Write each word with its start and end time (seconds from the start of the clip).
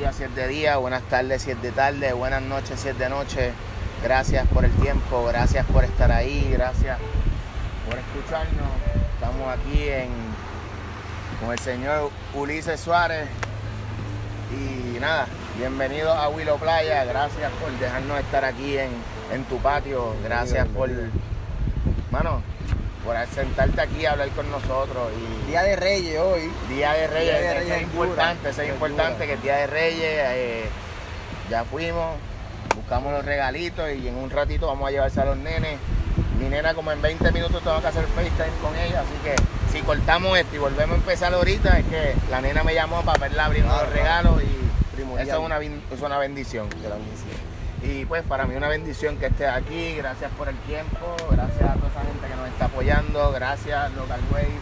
días 0.00 0.16
si 0.16 0.24
es 0.24 0.34
de 0.34 0.48
día, 0.48 0.78
buenas 0.78 1.02
tardes 1.02 1.42
si 1.42 1.50
es 1.50 1.60
de 1.60 1.72
tarde, 1.72 2.14
buenas 2.14 2.40
noches 2.40 2.80
si 2.80 2.88
es 2.88 2.98
de 2.98 3.10
noche. 3.10 3.52
Gracias 4.02 4.48
por 4.48 4.64
el 4.64 4.72
tiempo, 4.76 5.26
gracias 5.26 5.66
por 5.66 5.84
estar 5.84 6.10
ahí, 6.10 6.48
gracias 6.50 6.98
por 7.84 7.98
escucharnos. 7.98 8.66
Estamos 9.12 9.54
aquí 9.54 9.90
en, 9.90 10.08
con 11.38 11.52
el 11.52 11.58
señor 11.58 12.10
Ulises 12.32 12.80
Suárez. 12.80 13.28
Y 14.50 14.98
nada, 14.98 15.26
bienvenido 15.58 16.14
a 16.14 16.30
Willow 16.30 16.58
Playa. 16.58 17.04
Gracias 17.04 17.52
por 17.60 17.70
dejarnos 17.78 18.20
estar 18.20 18.46
aquí 18.46 18.78
en, 18.78 18.88
en 19.34 19.44
tu 19.44 19.58
patio. 19.58 20.14
Gracias 20.24 20.66
por, 20.68 20.88
mano, 22.10 22.42
por 23.10 23.26
sentarte 23.34 23.80
aquí 23.80 24.06
a 24.06 24.12
hablar 24.12 24.28
con 24.30 24.48
nosotros. 24.52 25.08
Y 25.44 25.48
Día 25.50 25.62
de 25.64 25.74
Reyes 25.74 26.18
hoy. 26.20 26.48
Día 26.68 26.92
de 26.92 27.06
Reyes, 27.08 27.24
Día 27.40 27.40
de 27.40 27.46
eso 27.50 27.58
Reyes 27.58 27.76
es 27.76 27.82
importante, 27.82 28.48
es 28.50 28.58
importante 28.68 29.26
que 29.26 29.32
el 29.32 29.42
Día 29.42 29.56
de 29.56 29.66
Reyes 29.66 30.04
eh, 30.04 30.64
ya 31.50 31.64
fuimos, 31.64 32.16
buscamos 32.76 33.12
los 33.12 33.24
regalitos 33.24 33.90
y 33.90 34.06
en 34.06 34.14
un 34.16 34.30
ratito 34.30 34.68
vamos 34.68 34.86
a 34.86 34.90
llevarse 34.92 35.20
a 35.20 35.24
los 35.24 35.36
nenes. 35.36 35.76
Mi 36.38 36.48
nena 36.48 36.72
como 36.74 36.92
en 36.92 37.02
20 37.02 37.32
minutos 37.32 37.60
tengo 37.64 37.80
que 37.80 37.86
hacer 37.88 38.04
FaceTime 38.06 38.56
con 38.62 38.76
ella, 38.76 39.00
así 39.00 39.14
que 39.24 39.34
si 39.76 39.82
cortamos 39.82 40.38
esto 40.38 40.54
y 40.54 40.58
volvemos 40.58 40.94
a 40.94 41.00
empezar 41.00 41.34
ahorita 41.34 41.78
es 41.80 41.86
que 41.86 42.14
la 42.30 42.40
nena 42.40 42.62
me 42.62 42.74
llamó 42.74 43.02
para 43.02 43.18
verla 43.18 43.46
abriendo 43.46 43.70
Claro, 43.72 43.86
los 43.86 43.92
claro. 43.92 44.36
regalos 44.36 44.42
y 44.44 45.20
eso 45.22 45.32
es 45.32 45.44
una, 45.44 45.58
es 45.58 46.00
una 46.00 46.18
bendición. 46.18 46.68
Y 47.82 48.04
pues 48.04 48.22
para 48.24 48.44
mí 48.44 48.54
una 48.56 48.68
bendición 48.68 49.16
que 49.16 49.26
estés 49.26 49.48
aquí, 49.48 49.94
gracias 49.96 50.30
por 50.36 50.48
el 50.48 50.56
tiempo, 50.60 51.16
gracias 51.30 51.62
a 51.62 51.74
toda 51.74 51.88
esa 51.88 52.02
gente 52.02 52.26
que 52.28 52.36
nos 52.36 52.48
está 52.48 52.66
apoyando, 52.66 53.32
gracias 53.32 53.90
Local 53.94 54.20
Wave, 54.30 54.58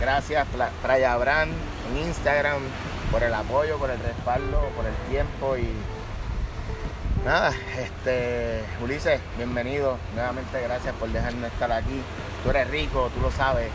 gracias 0.00 0.46
Pla- 0.48 0.70
Playa 0.82 1.16
Brand 1.16 1.52
en 1.92 2.06
Instagram 2.08 2.58
por 3.12 3.22
el 3.22 3.32
apoyo, 3.32 3.78
por 3.78 3.90
el 3.90 4.00
respaldo, 4.00 4.60
por 4.76 4.84
el 4.84 4.94
tiempo 5.08 5.56
y 5.56 5.68
nada, 7.24 7.52
este 7.78 8.64
Ulises, 8.82 9.20
bienvenido, 9.36 9.96
nuevamente 10.16 10.60
gracias 10.62 10.92
por 10.96 11.08
dejarnos 11.10 11.52
estar 11.52 11.70
aquí. 11.70 12.02
Tú 12.42 12.50
eres 12.50 12.68
rico, 12.68 13.10
tú 13.14 13.20
lo 13.20 13.30
sabes, 13.30 13.68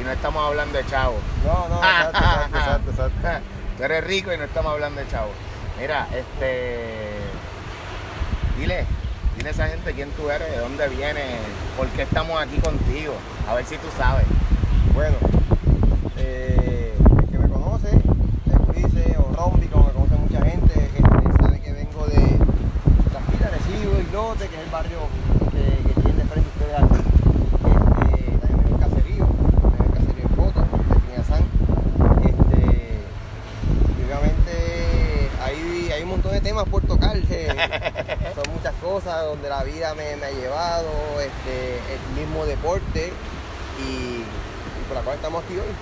y 0.00 0.04
no 0.04 0.10
estamos 0.10 0.46
hablando 0.46 0.78
de 0.78 0.86
chavo. 0.86 1.18
No, 1.44 1.68
no, 1.68 1.76
exacto, 1.76 2.18
exacto, 2.18 2.56
exacto, 2.90 2.90
exacto. 2.90 3.46
Tú 3.78 3.84
eres 3.84 4.04
rico 4.04 4.32
y 4.32 4.36
no 4.36 4.42
estamos 4.44 4.72
hablando 4.72 5.00
de 5.00 5.06
chavo. 5.08 5.30
Mira, 5.78 6.08
este. 6.12 7.06
Dile, 8.58 8.84
dile 9.36 9.50
a 9.50 9.52
esa 9.52 9.68
gente 9.68 9.92
quién 9.92 10.10
tú 10.10 10.28
eres, 10.28 10.50
de 10.50 10.58
dónde 10.58 10.88
vienes, 10.88 11.24
por 11.76 11.86
qué 11.90 12.02
estamos 12.02 12.42
aquí 12.42 12.56
contigo. 12.58 13.14
A 13.48 13.54
ver 13.54 13.64
si 13.64 13.76
tú 13.76 13.86
sabes. 13.96 14.26
Bueno, 14.94 15.14
eh, 16.16 16.92
el 17.20 17.28
que 17.30 17.38
me 17.38 17.48
conoce, 17.48 17.90
Ulises 18.66 19.16
o 19.16 19.32
Rombi, 19.32 19.68
como 19.68 19.86
me 19.86 19.92
conoce 19.92 20.16
mucha 20.16 20.44
gente, 20.44 20.90
sabe 21.40 21.60
que 21.60 21.72
vengo 21.72 22.04
de 22.08 22.36
Tranquila, 23.12 23.50
Recibo, 23.52 24.00
Islote, 24.00 24.48
que 24.48 24.56
es 24.56 24.62
el 24.62 24.70
barrio 24.70 24.98
que, 25.52 25.88
que 25.88 26.00
tienen 26.00 26.18
de 26.18 26.24
frente 26.24 26.48
ustedes 26.58 26.82
aquí. 26.82 26.98
Este, 28.08 28.38
también 28.44 28.78
caserío, 28.78 29.28
caserío 29.94 30.28
de 30.28 30.34
Coto, 30.34 30.66
de. 31.06 31.38
Este, 32.28 32.98
obviamente 34.04 35.30
hay, 35.44 35.92
hay 35.92 36.02
un 36.02 36.08
montón 36.08 36.32
de 36.32 36.40
temas 36.40 36.64
por 36.68 36.82
tocar. 36.82 37.16
muchas 38.58 38.74
cosas 38.82 39.24
donde 39.24 39.48
la 39.48 39.62
vida 39.62 39.94
me, 39.94 40.14
ha 40.14 40.30
llevado, 40.30 40.90
este, 41.20 41.76
el 41.94 42.20
mismo 42.20 42.44
deporte 42.44 43.12
y, 43.78 44.22
y 44.22 44.84
por 44.88 44.96
la 44.96 45.02
cual 45.02 45.16
estamos 45.16 45.44
aquí 45.44 45.54
hoy. 45.54 45.72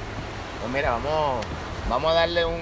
Pues 0.61 0.73
mira, 0.73 0.91
vamos, 0.91 1.47
vamos 1.89 2.11
a 2.11 2.15
darle 2.15 2.45
un, 2.45 2.61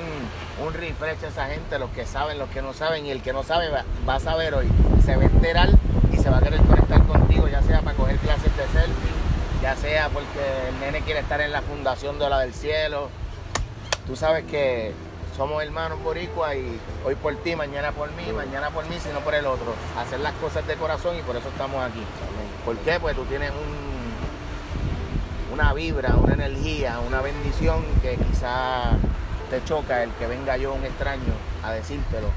un 0.64 0.72
refresh 0.72 1.24
a 1.24 1.28
esa 1.28 1.46
gente, 1.46 1.80
los 1.80 1.90
que 1.90 2.06
saben, 2.06 2.38
los 2.38 2.48
que 2.50 2.62
no 2.62 2.72
saben, 2.72 3.06
y 3.06 3.10
el 3.10 3.22
que 3.22 3.32
no 3.32 3.42
sabe 3.42 3.70
va, 3.70 3.84
va 4.08 4.14
a 4.16 4.20
saber 4.20 4.54
hoy. 4.54 4.68
Se 5.04 5.16
va 5.16 5.22
a 5.22 5.26
enterar 5.26 5.70
y 6.12 6.16
se 6.18 6.30
va 6.30 6.38
a 6.38 6.40
querer 6.40 6.60
conectar 6.60 7.02
contigo, 7.06 7.48
ya 7.48 7.62
sea 7.62 7.80
para 7.80 7.96
coger 7.96 8.16
clases 8.18 8.56
de 8.56 8.62
selfie, 8.66 9.10
ya 9.62 9.74
sea 9.74 10.10
porque 10.10 10.68
el 10.68 10.78
nene 10.78 11.00
quiere 11.00 11.20
estar 11.20 11.40
en 11.40 11.50
la 11.50 11.62
fundación 11.62 12.20
de 12.20 12.30
la 12.30 12.38
del 12.38 12.54
cielo. 12.54 13.08
Tú 14.06 14.14
sabes 14.14 14.44
que 14.44 14.92
somos 15.36 15.62
hermanos 15.62 16.00
boricua 16.02 16.54
y 16.54 16.78
hoy 17.04 17.14
por 17.16 17.34
ti, 17.36 17.56
mañana 17.56 17.92
por 17.92 18.10
mí, 18.12 18.24
mañana 18.34 18.70
por 18.70 18.86
mí, 18.88 18.96
sino 19.02 19.20
por 19.20 19.34
el 19.34 19.46
otro. 19.46 19.74
Hacer 19.98 20.20
las 20.20 20.32
cosas 20.34 20.66
de 20.66 20.74
corazón 20.76 21.16
y 21.18 21.22
por 21.22 21.36
eso 21.36 21.48
estamos 21.48 21.82
aquí. 21.84 22.02
¿Por 22.64 22.76
qué? 22.78 23.00
Pues 23.00 23.16
tú 23.16 23.24
tienes 23.24 23.50
un, 23.50 23.84
una 25.54 25.72
vibra, 25.72 26.14
una 26.16 26.34
energía, 26.34 27.00
una 27.00 27.20
bendición 27.20 27.82
que 28.00 28.16
quizá 28.16 28.92
te 29.50 29.62
choca 29.64 30.04
el 30.04 30.10
que 30.12 30.26
venga 30.26 30.56
yo 30.56 30.72
un 30.72 30.84
extraño 30.84 31.32
a 31.64 31.72
decírtelo. 31.72 32.28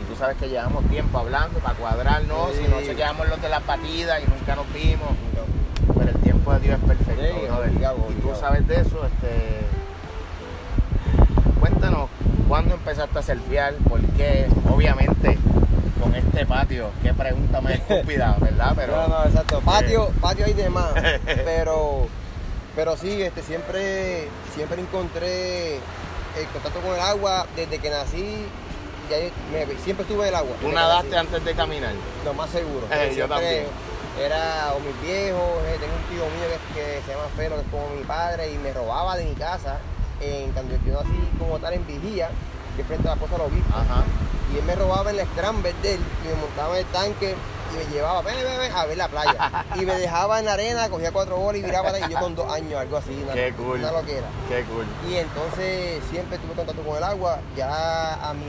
Y 0.00 0.04
tú 0.10 0.16
sabes 0.16 0.36
que 0.38 0.48
llevamos 0.48 0.84
tiempo 0.88 1.18
hablando 1.18 1.58
para 1.58 1.74
cuadrarnos, 1.74 2.52
Sí. 2.54 2.62
si 2.64 2.68
no 2.70 2.80
chequeamos 2.80 3.28
los 3.28 3.42
de 3.42 3.48
las 3.50 3.66
batidas 3.66 4.22
y 4.22 4.26
nunca 4.30 4.56
nos 4.56 4.72
vimos. 4.72 5.08
Pero 5.98 6.10
el 6.10 6.18
tiempo 6.22 6.52
de 6.54 6.60
Dios 6.60 6.78
es 6.80 6.88
perfecto, 6.88 7.22
Sí, 7.22 7.46
brother. 7.46 7.68
obligado, 7.70 8.06
Y 8.10 8.14
tú 8.22 8.30
sabes 8.40 8.66
de 8.66 8.80
eso, 8.80 9.04
este. 9.04 9.66
Cuéntanos, 11.60 12.07
¿cuándo 12.48 12.74
empezaste 12.74 13.18
a 13.18 13.22
surfear? 13.22 13.74
¿Por 13.88 14.00
qué? 14.16 14.46
Obviamente, 14.72 15.38
con 16.00 16.14
este 16.14 16.46
patio, 16.46 16.90
qué 17.02 17.12
pregunta 17.14 17.60
más 17.60 17.74
estúpida, 17.74 18.36
¿verdad? 18.40 18.72
Pero. 18.74 18.96
no, 18.96 19.08
no, 19.08 19.24
exacto. 19.24 19.60
Patio, 19.60 20.08
patio 20.20 20.46
hay 20.46 20.54
de 20.54 20.70
más. 20.70 20.92
pero, 21.24 22.06
pero 22.74 22.96
sí, 22.96 23.22
este, 23.22 23.42
siempre, 23.42 24.28
siempre 24.54 24.80
encontré 24.80 25.76
el 25.76 26.46
contacto 26.52 26.80
con 26.80 26.94
el 26.94 27.00
agua 27.00 27.46
desde 27.54 27.78
que 27.78 27.90
nací. 27.90 28.46
Ya 29.10 29.16
me- 29.52 29.78
siempre 29.78 30.02
estuve 30.04 30.22
en 30.24 30.28
el 30.28 30.34
agua. 30.34 30.56
Tú 30.60 30.68
nadaste 30.70 31.16
antes 31.16 31.44
de 31.44 31.54
caminar. 31.54 31.92
Lo 32.24 32.34
más 32.34 32.50
seguro. 32.50 32.86
Eh, 32.90 33.14
yo 33.16 33.26
también. 33.28 33.64
Era 34.20 34.72
o 34.74 34.80
mis 34.80 35.00
viejos, 35.00 35.40
eh, 35.68 35.76
tengo 35.78 35.94
un 35.94 36.02
tío 36.10 36.24
mío 36.24 36.48
que, 36.74 36.80
que 36.80 37.00
se 37.06 37.12
llama 37.12 37.28
Felo, 37.36 37.54
que 37.54 37.60
es 37.62 37.68
como 37.68 37.88
mi 37.94 38.02
padre, 38.02 38.50
y 38.52 38.58
me 38.58 38.72
robaba 38.72 39.16
de 39.16 39.24
mi 39.24 39.34
casa 39.34 39.78
en, 40.20 40.52
cuando 40.52 40.74
yo 40.84 40.94
nací 40.94 41.28
como 41.38 41.58
tal 41.58 41.74
en 41.74 41.86
Vigía, 41.86 42.30
que 42.76 42.84
frente 42.84 43.08
a 43.08 43.14
la 43.14 43.20
cosa 43.20 43.38
lo 43.38 43.48
vi. 43.48 43.62
Ajá. 43.70 44.04
Y 44.52 44.58
él 44.58 44.64
me 44.64 44.74
robaba 44.74 45.10
en 45.10 45.16
la 45.16 45.24
Scramble 45.24 45.74
de 45.82 45.94
él 45.94 46.00
y 46.24 46.28
me 46.28 46.34
montaba 46.34 46.78
en 46.78 46.86
el 46.86 46.92
tanque 46.92 47.34
y 47.70 47.76
me 47.76 47.94
llevaba 47.94 48.22
ven, 48.22 48.34
ven, 48.42 48.58
ven, 48.58 48.72
a 48.72 48.86
ver 48.86 48.96
la 48.96 49.08
playa. 49.08 49.64
y 49.74 49.84
me 49.84 49.94
dejaba 49.96 50.38
en 50.38 50.46
la 50.46 50.52
arena, 50.54 50.88
cogía 50.88 51.12
cuatro 51.12 51.36
bolas 51.36 51.60
y 51.60 51.64
viraba 51.64 51.98
y 51.98 52.10
yo 52.10 52.18
con 52.18 52.34
dos 52.34 52.50
años, 52.50 52.80
algo 52.80 52.96
así. 52.96 53.20
Una, 53.22 53.34
Qué 53.34 53.52
cool. 53.56 53.78
Una 53.78 53.92
loquera. 53.92 54.26
Qué 54.48 54.64
cool. 54.64 54.86
Y 55.08 55.16
entonces 55.16 56.02
siempre 56.10 56.38
tuve 56.38 56.54
contacto 56.54 56.82
con 56.82 56.96
el 56.96 57.04
agua. 57.04 57.40
Ya 57.56 58.14
a, 58.14 58.32
mi, 58.32 58.46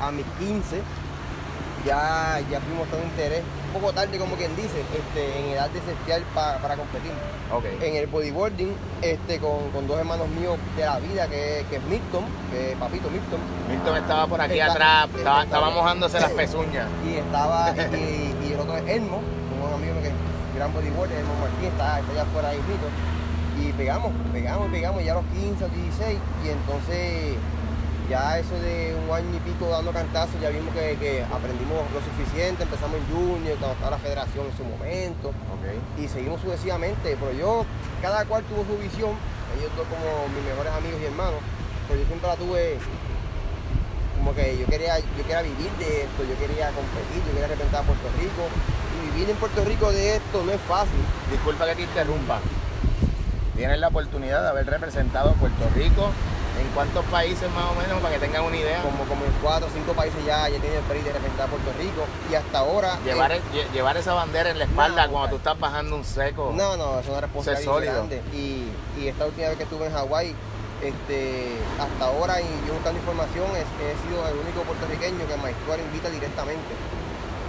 a 0.00 0.10
mis 0.10 0.26
15 0.38 0.82
ya, 1.84 2.40
ya 2.50 2.60
fuimos 2.60 2.88
todo 2.88 3.02
interés. 3.02 3.42
Un 3.74 3.80
poco 3.80 3.92
tarde, 3.92 4.18
como 4.18 4.34
quien 4.36 4.54
dice, 4.56 4.80
este, 4.80 5.38
en 5.40 5.52
edad 5.52 5.68
de 5.70 5.80
surfear 5.80 6.22
pa- 6.34 6.56
para 6.58 6.74
competir. 6.76 7.12
Ok. 7.52 7.64
En 7.82 7.96
el 7.96 8.06
bodyboarding 8.06 8.74
este, 9.02 9.38
con, 9.38 9.70
con 9.72 9.86
dos 9.86 9.98
hermanos 9.98 10.26
míos 10.28 10.56
de 10.76 10.84
la 10.86 10.98
vida, 10.98 11.26
que, 11.28 11.64
que 11.68 11.76
es 11.76 11.82
Milton, 11.84 12.24
que 12.50 12.72
es 12.72 12.76
Papito 12.78 13.10
Milton. 13.10 13.38
Milton 13.68 13.96
estaba 13.98 14.26
por 14.26 14.40
aquí 14.40 14.58
Está- 14.58 14.72
atrás, 14.72 15.08
estaba, 15.44 15.70
mojándose 15.70 16.18
las 16.18 16.30
pezuñas. 16.40 16.88
Y 17.06 17.16
estaba, 17.16 17.72
y, 17.76 18.34
y 18.48 18.52
el 18.54 18.60
otro 18.60 18.76
es 18.78 18.88
Elmo, 18.88 19.18
un 19.18 19.72
amigo 19.74 20.00
que 20.00 20.08
es 20.08 20.14
gran 20.56 20.72
bodyboarder, 20.72 21.18
Elmo 21.18 21.34
Martín, 21.40 21.68
está, 21.68 22.00
está 22.00 22.12
allá 22.12 22.22
afuera 22.22 22.48
ahí 22.48 22.56
mismo. 22.58 22.88
Y 23.60 23.72
pegamos, 23.72 24.12
pegamos, 24.32 24.70
pegamos 24.70 25.04
ya 25.04 25.12
a 25.12 25.14
los 25.16 25.24
15 25.26 25.64
o 25.64 25.68
16. 25.68 26.18
Y 26.44 26.48
entonces, 26.48 27.34
ya 28.08 28.38
eso 28.38 28.54
de 28.60 28.96
un 28.96 29.14
año 29.14 29.36
y 29.36 29.40
pico 29.40 29.68
dando 29.68 29.92
cantazos, 29.92 30.40
ya 30.40 30.48
vimos 30.48 30.72
que, 30.72 30.96
que 30.96 31.22
aprendimos 31.24 31.84
lo 31.92 32.00
suficiente. 32.00 32.62
Empezamos 32.62 32.96
en 32.96 33.06
Junior, 33.12 33.56
cuando 33.58 33.74
estaba 33.74 33.90
la 33.90 33.98
federación 33.98 34.46
en 34.46 34.56
su 34.56 34.64
momento. 34.64 35.32
Y 35.98 36.08
seguimos 36.08 36.40
sucesivamente. 36.40 37.16
Pero 37.20 37.32
yo, 37.32 37.66
cada 38.00 38.24
cual 38.24 38.42
tuvo 38.44 38.64
su 38.64 38.80
visión. 38.80 39.12
Ellos 39.56 39.70
dos 39.76 39.86
como 39.88 40.28
mis 40.32 40.44
mejores 40.44 40.72
amigos 40.72 41.00
y 41.02 41.04
hermanos. 41.04 41.40
Pero 41.86 42.00
yo 42.00 42.06
siempre 42.06 42.28
la 42.28 42.36
tuve 42.36 42.78
como 44.18 44.34
que 44.34 44.58
yo 44.58 44.66
quería, 44.66 44.98
yo 44.98 45.22
quería 45.22 45.42
vivir 45.42 45.70
de 45.78 46.02
esto, 46.02 46.24
yo 46.24 46.34
quería 46.40 46.66
competir, 46.72 47.22
yo 47.24 47.32
quería 47.32 47.46
representar 47.46 47.82
a 47.82 47.86
Puerto 47.86 48.08
Rico. 48.18 48.48
Y 48.96 49.12
vivir 49.12 49.30
en 49.30 49.36
Puerto 49.36 49.64
Rico 49.64 49.92
de 49.92 50.16
esto 50.16 50.42
no 50.44 50.52
es 50.52 50.60
fácil. 50.62 51.00
Disculpa 51.30 51.66
que 51.66 51.76
te 51.76 51.82
interrumpa. 51.82 52.40
Tienes 53.54 53.78
la 53.78 53.88
oportunidad 53.88 54.42
de 54.42 54.48
haber 54.48 54.66
representado 54.66 55.30
a 55.30 55.34
Puerto 55.34 55.68
Rico 55.74 56.10
en 56.60 56.66
cuántos 56.74 57.04
países 57.06 57.48
más 57.54 57.64
o 57.70 57.74
menos 57.80 58.00
para 58.00 58.14
que 58.14 58.20
tengan 58.20 58.44
una 58.44 58.56
idea. 58.56 58.82
Como, 58.82 59.04
como 59.04 59.24
en 59.24 59.32
cuatro 59.42 59.66
o 59.68 59.70
cinco 59.72 59.92
países 59.92 60.18
ya, 60.26 60.48
ya 60.48 60.58
tenido 60.58 60.78
el 60.78 60.84
permiso 60.84 61.06
de 61.08 61.12
representar 61.14 61.46
a 61.46 61.50
Puerto 61.50 61.70
Rico. 61.78 62.04
Y 62.30 62.34
hasta 62.34 62.58
ahora. 62.58 62.98
Llevar, 63.04 63.32
eh, 63.32 63.40
lle- 63.54 63.70
llevar 63.72 63.96
esa 63.96 64.14
bandera 64.14 64.50
en 64.50 64.58
la 64.58 64.64
espalda 64.64 65.06
No, 65.06 65.12
cuando 65.12 65.30
tú 65.30 65.36
estás 65.36 65.58
bajando 65.58 65.96
un 65.96 66.04
seco. 66.04 66.52
No, 66.54 66.76
no, 66.76 67.00
es 67.00 67.08
una 67.08 67.20
responsabilidad 67.20 67.80
grande. 67.94 68.22
Y, 68.32 68.68
y 69.00 69.08
esta 69.08 69.26
última 69.26 69.48
vez 69.48 69.56
que 69.56 69.62
estuve 69.64 69.86
en 69.86 69.92
Hawái, 69.92 70.34
este, 70.82 71.58
hasta 71.80 72.04
ahora, 72.04 72.40
y 72.40 72.44
yo 72.66 72.74
buscando 72.74 73.00
información, 73.00 73.46
es, 73.56 73.66
he 73.82 73.94
sido 74.06 74.26
el 74.28 74.38
único 74.38 74.62
puertorriqueño 74.62 75.26
que 75.26 75.36
Maestro 75.36 75.76
invita 75.76 76.08
directamente 76.08 76.70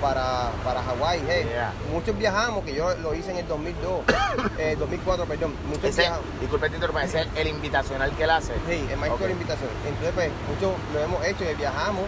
para, 0.01 0.49
para 0.63 0.81
Hawái. 0.83 1.21
Hey, 1.27 1.45
Yeah. 1.49 1.73
Muchos 1.91 2.17
viajamos, 2.17 2.63
que 2.63 2.73
yo 2.75 2.95
lo 2.97 3.13
hice 3.15 3.31
en 3.31 3.37
el 3.37 3.47
2002, 3.47 4.01
eh, 4.57 4.75
2004, 4.77 5.25
perdón. 5.25 5.53
Muchos 5.67 5.83
Ese, 5.85 6.01
viajamos. 6.01 6.25
disculpe, 6.39 6.67
interrumpa, 6.67 7.03
ese 7.03 7.21
es 7.21 7.27
el 7.35 7.47
invitacional 7.47 8.11
que 8.15 8.23
él 8.23 8.29
hace. 8.29 8.53
Sí, 8.67 8.87
el 8.91 8.97
maestro 8.97 9.15
Ok. 9.15 9.19
de 9.21 9.27
la 9.27 9.33
invitación. 9.33 9.69
Entonces, 9.87 10.11
pues, 10.13 10.29
muchos 10.47 10.73
lo 10.93 10.99
hemos 10.99 11.25
hecho 11.25 11.43
y 11.49 11.55
viajamos 11.55 12.03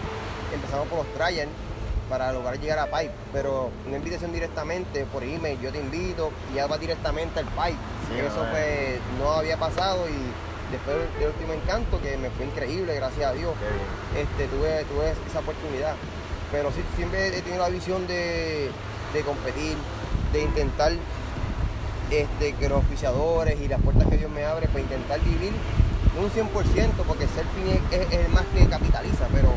empezamos 0.54 0.88
por 0.90 1.00
los 1.00 1.08
trials 1.14 1.50
para 2.10 2.32
lograr 2.34 2.60
llegar 2.60 2.78
a 2.80 2.88
Pipe, 2.88 3.14
pero 3.32 3.72
una 3.88 3.96
invitación 3.96 4.34
directamente 4.34 5.06
por 5.06 5.24
email, 5.24 5.58
yo 5.62 5.72
te 5.72 5.80
invito 5.80 6.30
y 6.52 6.56
ya 6.56 6.68
va 6.68 6.78
directamente 6.78 7.40
al 7.40 7.46
Pipe. 7.46 7.78
Sí, 8.10 8.20
Eso 8.20 8.44
no, 8.44 8.52
pues 8.52 9.00
no 9.18 9.32
había 9.32 9.56
pasado 9.56 10.10
y 10.10 10.72
después 10.74 10.98
del 11.20 11.30
último 11.30 11.54
encanto, 11.54 12.02
que 12.02 12.18
me 12.18 12.30
fue 12.32 12.46
increíble, 12.46 12.96
gracias 12.96 13.32
a 13.32 13.34
Dios, 13.34 13.54
este, 14.18 14.48
tuve, 14.48 14.84
tuve 14.86 15.14
esa 15.30 15.40
oportunidad. 15.40 15.96
Pero 16.52 16.72
sí, 16.72 16.82
siempre 16.96 17.28
he 17.28 17.42
tenido 17.42 17.64
la 17.64 17.70
visión 17.70 18.06
de, 18.08 18.70
de 19.14 19.22
competir, 19.22 19.78
de 20.34 20.42
intentar 20.44 20.92
este, 22.12 22.54
que 22.54 22.68
los 22.70 22.80
auspiciadores 22.80 23.60
y 23.62 23.68
las 23.68 23.82
puertas 23.82 24.08
que 24.10 24.18
Dios 24.18 24.30
me 24.32 24.44
abre, 24.46 24.68
para 24.68 24.82
intentar 24.82 25.20
vivir, 25.22 25.54
un 26.20 26.30
100%, 26.30 27.04
porque 27.08 27.26
ser 27.28 27.46
fin 27.56 27.72
es, 27.72 28.00
es- 28.02 28.20
es 28.20 28.30
más 28.34 28.44
que 28.54 28.66
capitaliza, 28.68 29.28
pero 29.32 29.48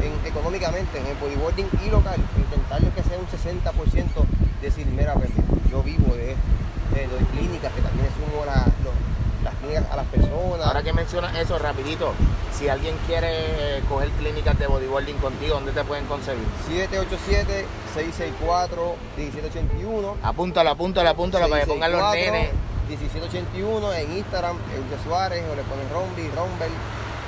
en- 0.00 0.26
económicamente, 0.26 0.98
en 0.98 1.06
el 1.06 1.16
bodyboarding 1.16 1.68
y 1.86 1.90
local, 1.90 2.16
intentar 2.36 2.80
que 2.80 3.02
sea 3.02 3.18
un 3.18 3.28
60% 3.28 4.24
decir, 4.62 4.86
mira, 4.86 5.12
pues, 5.14 5.28
yo 5.70 5.82
vivo 5.82 6.14
de 6.16 6.32
esto, 6.32 6.42
eh, 6.96 7.06
doy 7.12 7.24
clínicas, 7.36 7.70
que 7.74 7.82
también 7.82 8.07
a 9.90 9.96
las 9.96 10.06
personas. 10.06 10.66
Ahora 10.66 10.82
que 10.82 10.92
mencionas 10.92 11.36
eso, 11.36 11.58
rapidito, 11.58 12.12
si 12.52 12.68
alguien 12.68 12.96
quiere 13.06 13.82
coger 13.88 14.08
clínicas 14.18 14.58
de 14.58 14.66
bodyboarding 14.66 15.16
contigo, 15.18 15.54
¿dónde 15.54 15.72
te 15.72 15.84
pueden 15.84 16.04
conseguir? 16.06 16.44
787-664-1781. 19.16 20.14
Apúntalo, 20.22 20.70
apúntalo, 20.70 21.08
apúntalo 21.10 21.48
para 21.48 21.60
que 21.62 21.66
pongan 21.66 21.92
los 21.92 22.00
664, 22.12 22.32
nenes. 22.32 22.52
1781 22.88 23.92
en 23.94 24.16
Instagram, 24.18 24.56
Eulce 24.74 24.96
Suárez, 25.04 25.44
o 25.50 25.54
le 25.54 25.62
ponen 25.62 25.88
Rombi, 25.92 26.28
Rombel, 26.34 26.70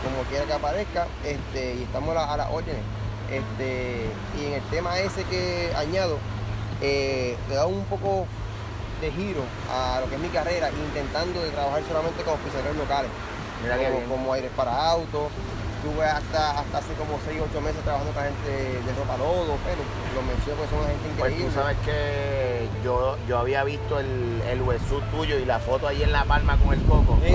como 0.03 0.23
quiera 0.31 0.45
que 0.47 0.53
aparezca, 0.55 1.07
este, 1.25 1.75
y 1.75 1.83
estamos 1.83 2.11
a, 2.11 2.15
la- 2.15 2.33
a 2.33 2.37
las 2.39 2.51
órdenes. 2.51 2.83
Este, 3.31 4.07
y 4.41 4.47
en 4.47 4.53
el 4.55 4.63
tema 4.71 4.99
ese 4.99 5.25
que 5.25 5.71
añado, 5.77 6.17
eh, 6.81 7.37
le 7.49 7.55
da 7.55 7.67
un 7.67 7.85
poco 7.85 8.27
de 9.01 9.11
giro 9.13 9.43
a 9.73 10.01
lo 10.01 10.09
que 10.09 10.15
es 10.17 10.21
mi 10.21 10.29
carrera, 10.29 10.71
intentando 10.71 11.41
de 11.43 11.51
trabajar 11.51 11.83
solamente 11.89 12.23
con 12.23 12.35
auspiciadores 12.35 12.77
locales, 12.77 13.11
Mira 13.63 13.77
como, 13.77 13.89
bien. 13.99 14.09
como 14.09 14.33
aires 14.33 14.51
para 14.57 14.91
autos. 14.91 15.31
Estuve 15.83 16.05
hasta, 16.05 16.61
hasta 16.61 16.77
hace 16.79 16.93
como 16.93 17.19
6 17.25 17.41
8 17.51 17.61
meses 17.63 17.81
trabajando 17.83 18.13
con 18.13 18.23
gente 18.23 18.51
de 18.85 18.93
ropa 19.01 19.17
lodo, 19.17 19.57
pero 19.65 19.81
lo 20.15 20.21
menciono 20.29 20.61
porque 20.61 20.77
son 20.77 20.85
gente 20.87 21.09
Pues 21.19 21.33
increíble. 21.33 21.45
tú 21.47 21.55
sabes 21.59 21.77
que 21.87 22.69
yo, 22.85 23.17
yo 23.27 23.39
había 23.39 23.65
visto 23.65 23.99
el, 23.99 24.43
el 24.51 24.61
wetsuit 24.61 25.03
tuyo 25.11 25.39
y 25.39 25.47
la 25.47 25.59
foto 25.59 25.89
ahí 25.89 26.03
en 26.03 26.13
La 26.13 26.25
Palma 26.25 26.59
con 26.59 26.75
el 26.75 26.83
coco. 26.85 27.19
Sí, 27.25 27.35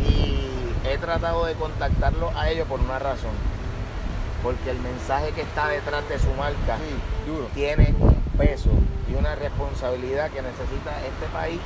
sí. 0.00 0.04
Y 0.08 0.88
he 0.88 0.96
tratado 0.96 1.44
de 1.44 1.52
contactarlo 1.56 2.32
a 2.34 2.48
ellos 2.48 2.66
por 2.68 2.80
una 2.80 2.98
razón. 2.98 3.32
Porque 4.42 4.70
el 4.70 4.78
mensaje 4.80 5.32
que 5.32 5.42
está 5.42 5.68
detrás 5.68 6.08
de 6.08 6.18
su 6.18 6.28
marca 6.38 6.78
Sí, 6.78 7.30
duro. 7.30 7.48
tiene 7.54 7.94
peso 8.36 8.70
y 9.10 9.14
una 9.14 9.34
responsabilidad 9.34 10.30
que 10.30 10.42
necesita 10.42 10.90
este 11.06 11.26
país 11.32 11.60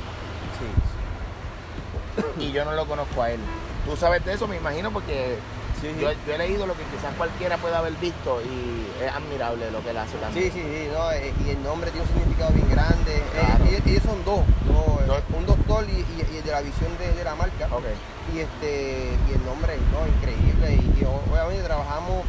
Sí, 0.59 2.45
y 2.47 2.51
yo 2.51 2.65
no 2.65 2.73
lo 2.73 2.85
conozco 2.85 3.21
a 3.21 3.31
él. 3.31 3.39
Tú 3.85 3.95
sabes 3.95 4.23
de 4.25 4.33
eso, 4.33 4.47
me 4.47 4.57
imagino, 4.57 4.91
porque 4.91 5.37
sí, 5.79 5.87
yo, 5.99 6.11
yo 6.27 6.33
he 6.33 6.37
leído 6.37 6.67
lo 6.67 6.73
que 6.73 6.83
quizás 6.83 7.13
cualquiera 7.17 7.57
pueda 7.57 7.77
haber 7.79 7.93
visto 7.93 8.41
y 8.41 9.03
es 9.03 9.11
admirable 9.11 9.71
lo 9.71 9.81
que 9.81 9.91
él 9.91 9.97
hace 9.97 10.17
también. 10.17 10.51
Sí, 10.51 10.51
sí, 10.51 10.61
sí, 10.61 10.89
no, 10.91 11.11
eh, 11.11 11.33
y 11.45 11.49
el 11.51 11.63
nombre 11.63 11.91
tiene 11.91 12.05
un 12.05 12.13
significado 12.13 12.51
bien 12.51 12.69
grande. 12.69 13.15
Eh, 13.17 13.21
Claro. 13.45 13.65
ellos, 13.65 13.81
ellos 13.85 14.03
son 14.03 14.25
dos. 14.25 14.39
Eh, 14.41 15.05
Dos. 15.07 15.21
un 15.37 15.45
doctor 15.45 15.85
y, 15.89 15.99
y- 15.99 16.41
de 16.41 16.51
la 16.51 16.61
visión 16.61 16.91
de, 16.97 17.13
de 17.13 17.23
la 17.23 17.35
marca. 17.35 17.67
Y 18.33 18.39
este 18.39 19.11
y 19.29 19.33
el 19.33 19.45
nombre, 19.45 19.77
no, 19.93 20.05
increíble. 20.07 20.75
Y, 20.75 21.01
y 21.01 21.05
obviamente 21.05 21.63
trabajamos 21.63 22.23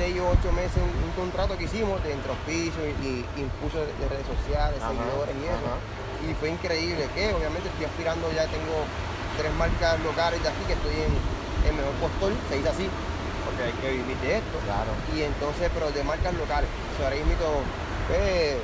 seis 0.00 0.16
o 0.16 0.24
ocho 0.32 0.48
meses 0.56 0.80
un, 0.80 0.88
un 0.88 1.12
contrato 1.12 1.52
que 1.60 1.68
hicimos 1.68 2.00
de 2.00 2.16
entre 2.16 2.32
auspicio 2.32 2.80
y, 3.04 3.20
y 3.28 3.44
impulso 3.44 3.84
de, 3.84 3.92
de 4.00 4.08
redes 4.08 4.24
sociales, 4.24 4.80
Ajá, 4.80 4.88
seguidores 4.96 5.36
y 5.36 5.44
eso. 5.44 5.60
ajá. 5.68 5.76
Y 6.24 6.32
fue 6.40 6.48
increíble, 6.56 7.04
que 7.12 7.32
obviamente 7.36 7.68
estoy 7.68 7.84
aspirando, 7.84 8.24
ya 8.32 8.48
tengo 8.48 8.76
tres 9.36 9.52
marcas 9.60 10.00
locales 10.00 10.40
de 10.40 10.48
aquí, 10.48 10.62
que 10.68 10.76
estoy 10.76 10.96
en 11.04 11.12
el 11.68 11.74
mejor 11.76 11.92
postor, 12.00 12.32
se 12.48 12.56
dice 12.60 12.68
así, 12.68 12.86
porque 13.44 13.60
hay 13.68 13.76
que 13.80 13.88
vivir 14.00 14.16
de 14.24 14.40
esto. 14.40 14.56
Claro. 14.64 14.92
Y 15.16 15.24
entonces, 15.24 15.68
pero 15.72 15.88
de 15.92 16.04
marcas 16.04 16.32
locales. 16.36 16.68
O 16.68 16.92
sea, 16.96 17.08
ahora 17.08 17.20
mismo, 17.20 17.64
pues, 18.08 18.56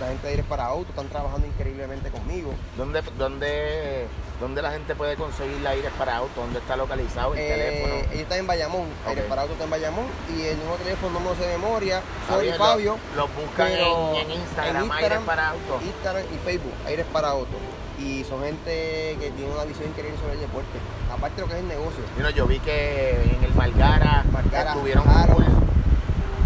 la 0.00 0.08
gente 0.08 0.22
de 0.26 0.30
Aires 0.30 0.46
para 0.48 0.66
Auto 0.66 0.90
están 0.90 1.08
trabajando 1.08 1.46
increíblemente 1.46 2.10
conmigo. 2.10 2.52
¿Dónde, 2.76 3.02
dónde, 3.18 4.06
dónde 4.40 4.62
la 4.62 4.70
gente 4.72 4.94
puede 4.94 5.16
conseguir 5.16 5.58
la 5.62 5.70
aires 5.70 5.90
para 5.98 6.16
auto? 6.18 6.40
¿Dónde 6.42 6.58
está 6.58 6.76
localizado 6.76 7.32
el 7.34 7.40
Eh, 7.40 7.48
teléfono? 7.48 7.94
Ellos 8.12 8.22
están 8.22 8.38
en 8.38 8.46
Bayamón, 8.46 8.86
Aires 9.06 9.24
Ok. 9.24 9.28
para 9.30 9.42
Auto 9.42 9.52
está 9.54 9.64
en 9.64 9.70
Bayamón. 9.70 10.04
Y 10.36 10.42
el 10.42 10.58
nuevo 10.58 10.74
teléfono 10.76 11.20
no 11.20 11.34
sé 11.34 11.46
de 11.46 11.58
memoria. 11.58 12.02
Está 12.22 12.34
Soy 12.34 12.52
Fabio. 12.52 12.96
Los 13.16 13.28
lo 13.30 13.40
buscan 13.40 13.68
en, 13.72 14.16
en 14.16 14.30
Instagram, 14.32 14.90
aires 14.92 15.18
para 15.24 15.48
auto. 15.50 15.80
Instagram 15.82 16.24
y 16.34 16.38
Facebook, 16.44 16.72
Aires 16.86 17.06
para 17.12 17.28
Auto. 17.28 17.56
Y 17.98 18.24
son 18.24 18.42
gente 18.42 19.16
que 19.18 19.32
tiene 19.34 19.50
una 19.50 19.64
visión 19.64 19.88
increíble 19.88 20.18
sobre 20.20 20.34
el 20.34 20.40
deporte. 20.40 20.76
Aparte 21.10 21.36
de 21.36 21.42
lo 21.42 21.48
que 21.48 21.54
es 21.54 21.60
el 21.60 21.68
negocio. 21.68 22.02
Mira, 22.18 22.28
yo 22.30 22.46
vi 22.46 22.58
que 22.58 23.12
en 23.38 23.42
el 23.42 23.54
Margara, 23.54 24.22
Margara, 24.30 24.72
estuvieron 24.72 25.04
full. 25.04 25.44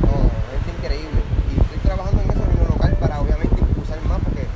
No, 0.07 0.31
gente 0.55 0.71
increíble. 0.79 1.21
Y 1.51 1.61
estoy 1.61 1.79
trabajando 1.83 2.23
en 2.23 2.31
eso 2.31 2.43
a 2.45 2.47
nivel 2.55 2.69
local 2.69 2.95
para 3.01 3.21
obviamente 3.21 3.61
impulsar 3.61 3.99
más 4.03 4.21
porque 4.23 4.47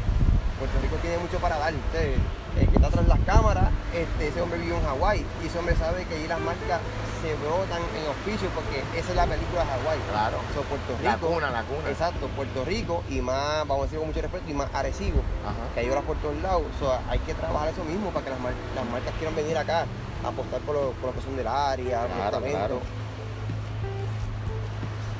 Puerto 0.60 0.76
Rico 0.82 0.96
tiene 1.02 1.18
mucho 1.18 1.33
para 1.44 1.58
dar. 1.58 1.74
Usted, 1.74 2.14
el 2.58 2.68
que 2.68 2.76
está 2.76 2.88
tras 2.88 3.06
las 3.08 3.18
cámaras, 3.26 3.68
este, 3.92 4.28
ese 4.28 4.40
hombre 4.40 4.58
vive 4.58 4.76
en 4.76 4.84
Hawái 4.84 5.26
y 5.42 5.46
ese 5.46 5.58
hombre 5.58 5.76
sabe 5.76 6.04
que 6.06 6.14
ahí 6.14 6.26
las 6.26 6.40
marcas 6.40 6.80
se 7.20 7.34
brotan 7.36 7.82
en 7.98 8.06
auspicio 8.06 8.48
porque 8.54 8.80
esa 8.98 9.10
es 9.10 9.16
la 9.16 9.26
película 9.26 9.60
de 9.64 9.70
Hawái. 9.70 9.98
Claro. 10.10 10.38
So, 10.54 10.62
Puerto 10.62 10.92
Rico. 10.96 11.04
La 11.04 11.16
cuna, 11.18 11.50
la 11.50 11.62
cuna. 11.64 11.90
Exacto, 11.90 12.28
Puerto 12.28 12.64
Rico 12.64 13.02
y 13.10 13.20
más, 13.20 13.66
vamos 13.68 13.80
a 13.80 13.84
decir 13.84 13.98
con 13.98 14.08
mucho 14.08 14.22
respeto, 14.22 14.44
y 14.48 14.54
más 14.54 14.68
Arecibo, 14.72 15.20
Ajá. 15.44 15.74
que 15.74 15.80
hay 15.80 15.90
horas 15.90 16.04
por 16.04 16.16
todos 16.18 16.36
lados. 16.40 16.62
So, 16.78 16.96
hay 17.10 17.18
que 17.20 17.34
trabajar 17.34 17.68
eso 17.68 17.84
mismo 17.84 18.08
para 18.10 18.24
que 18.24 18.30
las, 18.30 18.40
mar- 18.40 18.54
las 18.74 18.86
marcas 18.88 19.12
quieran 19.18 19.36
venir 19.36 19.58
acá 19.58 19.84
a 20.24 20.28
apostar 20.28 20.60
por, 20.62 20.74
lo, 20.76 20.90
por 20.92 21.06
la 21.10 21.12
cuestión 21.12 21.36
del 21.36 21.48
área, 21.48 22.06
Claro, 22.06 22.40
claro. 22.40 22.80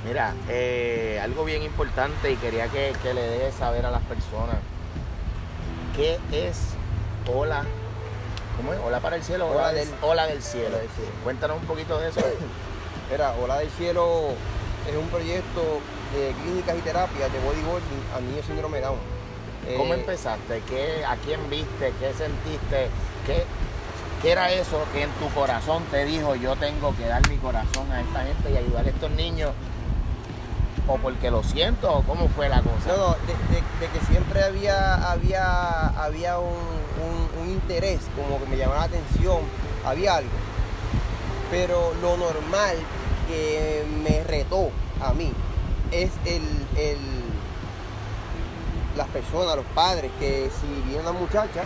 Mira, 0.07 0.35
eh, 0.49 1.19
algo 1.23 1.45
bien 1.45 1.63
importante 1.63 2.31
y 2.31 2.37
quería 2.37 2.69
que, 2.69 2.93
que 3.03 3.15
le 3.15 3.23
dejes 3.23 3.55
saber 3.55 3.87
a 3.87 3.91
las 3.91 4.03
personas 4.03 4.57
qué 5.97 6.19
es 6.33 6.59
Ola. 7.33 7.65
¿Cómo 8.57 8.73
es? 8.73 8.81
Ola 8.87 9.01
para 9.01 9.17
el 9.17 9.23
cielo, 9.25 9.47
Ola, 9.49 9.57
Ola 9.57 9.73
del, 9.73 9.87
del- 9.91 9.95
Ola 10.03 10.27
del 10.27 10.43
cielo. 10.43 10.69
Ola 10.69 10.79
del 10.79 10.89
cielo. 10.91 11.11
Cuéntanos 11.25 11.57
un 11.61 11.67
poquito 11.67 11.99
de 11.99 12.09
eso. 12.11 12.21
Mira, 13.11 13.33
Ola 13.43 13.59
del 13.59 13.71
Cielo 13.71 14.31
es 14.89 14.97
un 14.97 15.09
proyecto 15.09 15.81
de 16.15 16.33
clínicas 16.43 16.77
y 16.79 16.81
terapias 16.81 17.33
de 17.33 17.39
bodyboarding 17.41 18.03
a 18.17 18.21
niños 18.21 18.47
síndrome 18.47 18.81
Down. 18.81 18.99
¿Cómo 19.77 19.95
Eh, 19.95 19.99
empezaste? 19.99 20.63
¿Qué, 20.69 21.05
¿A 21.05 21.17
quién 21.17 21.49
viste? 21.51 21.93
¿Qué 22.01 22.13
sentiste? 22.15 22.89
¿Qué, 23.27 23.45
¿Qué 24.23 24.33
era 24.33 24.51
eso 24.53 24.79
que 24.93 25.03
en 25.03 25.11
tu 25.13 25.29
corazón 25.35 25.83
te 25.91 26.05
dijo 26.05 26.35
yo 26.35 26.55
tengo 26.57 26.95
que 26.97 27.07
dar 27.07 27.27
mi 27.29 27.37
corazón 27.39 27.91
a 27.93 28.01
esta 28.01 28.25
gente 28.25 28.51
y 28.53 28.57
ayudar 28.57 28.87
a 28.87 28.89
estos 28.89 29.11
niños? 29.11 29.51
¿O 30.87 30.99
porque 30.99 31.31
lo 31.31 31.43
siento? 31.43 31.91
¿O 31.91 32.03
cómo 32.03 32.29
fue 32.29 32.49
la 32.49 32.61
cosa? 32.61 32.89
No, 32.89 32.97
no, 32.97 33.17
de, 33.27 33.89
que 33.89 34.07
siempre 34.07 34.43
había, 34.43 35.11
había, 35.11 35.87
había 35.89 36.39
un, 36.39 36.53
un- 36.53 37.49
interés, 37.51 38.01
como 38.17 38.39
que 38.43 38.47
me 38.51 38.57
llamaba 38.57 38.81
la 38.81 38.85
atención, 38.87 39.39
había 39.87 40.17
algo. 40.17 40.31
Pero 41.51 41.93
lo 42.03 42.17
normal 42.17 42.77
que 43.29 43.85
me 44.03 44.25
retó 44.25 44.71
a 45.03 45.13
mí 45.15 45.31
es 45.93 46.11
el, 46.27 46.43
el- 46.77 47.25
las 48.97 49.07
personas, 49.09 49.57
los 49.57 49.65
padres, 49.67 50.11
que 50.19 50.51
si 50.61 50.67
viene 50.89 51.01
una 51.03 51.13
muchacha, 51.13 51.63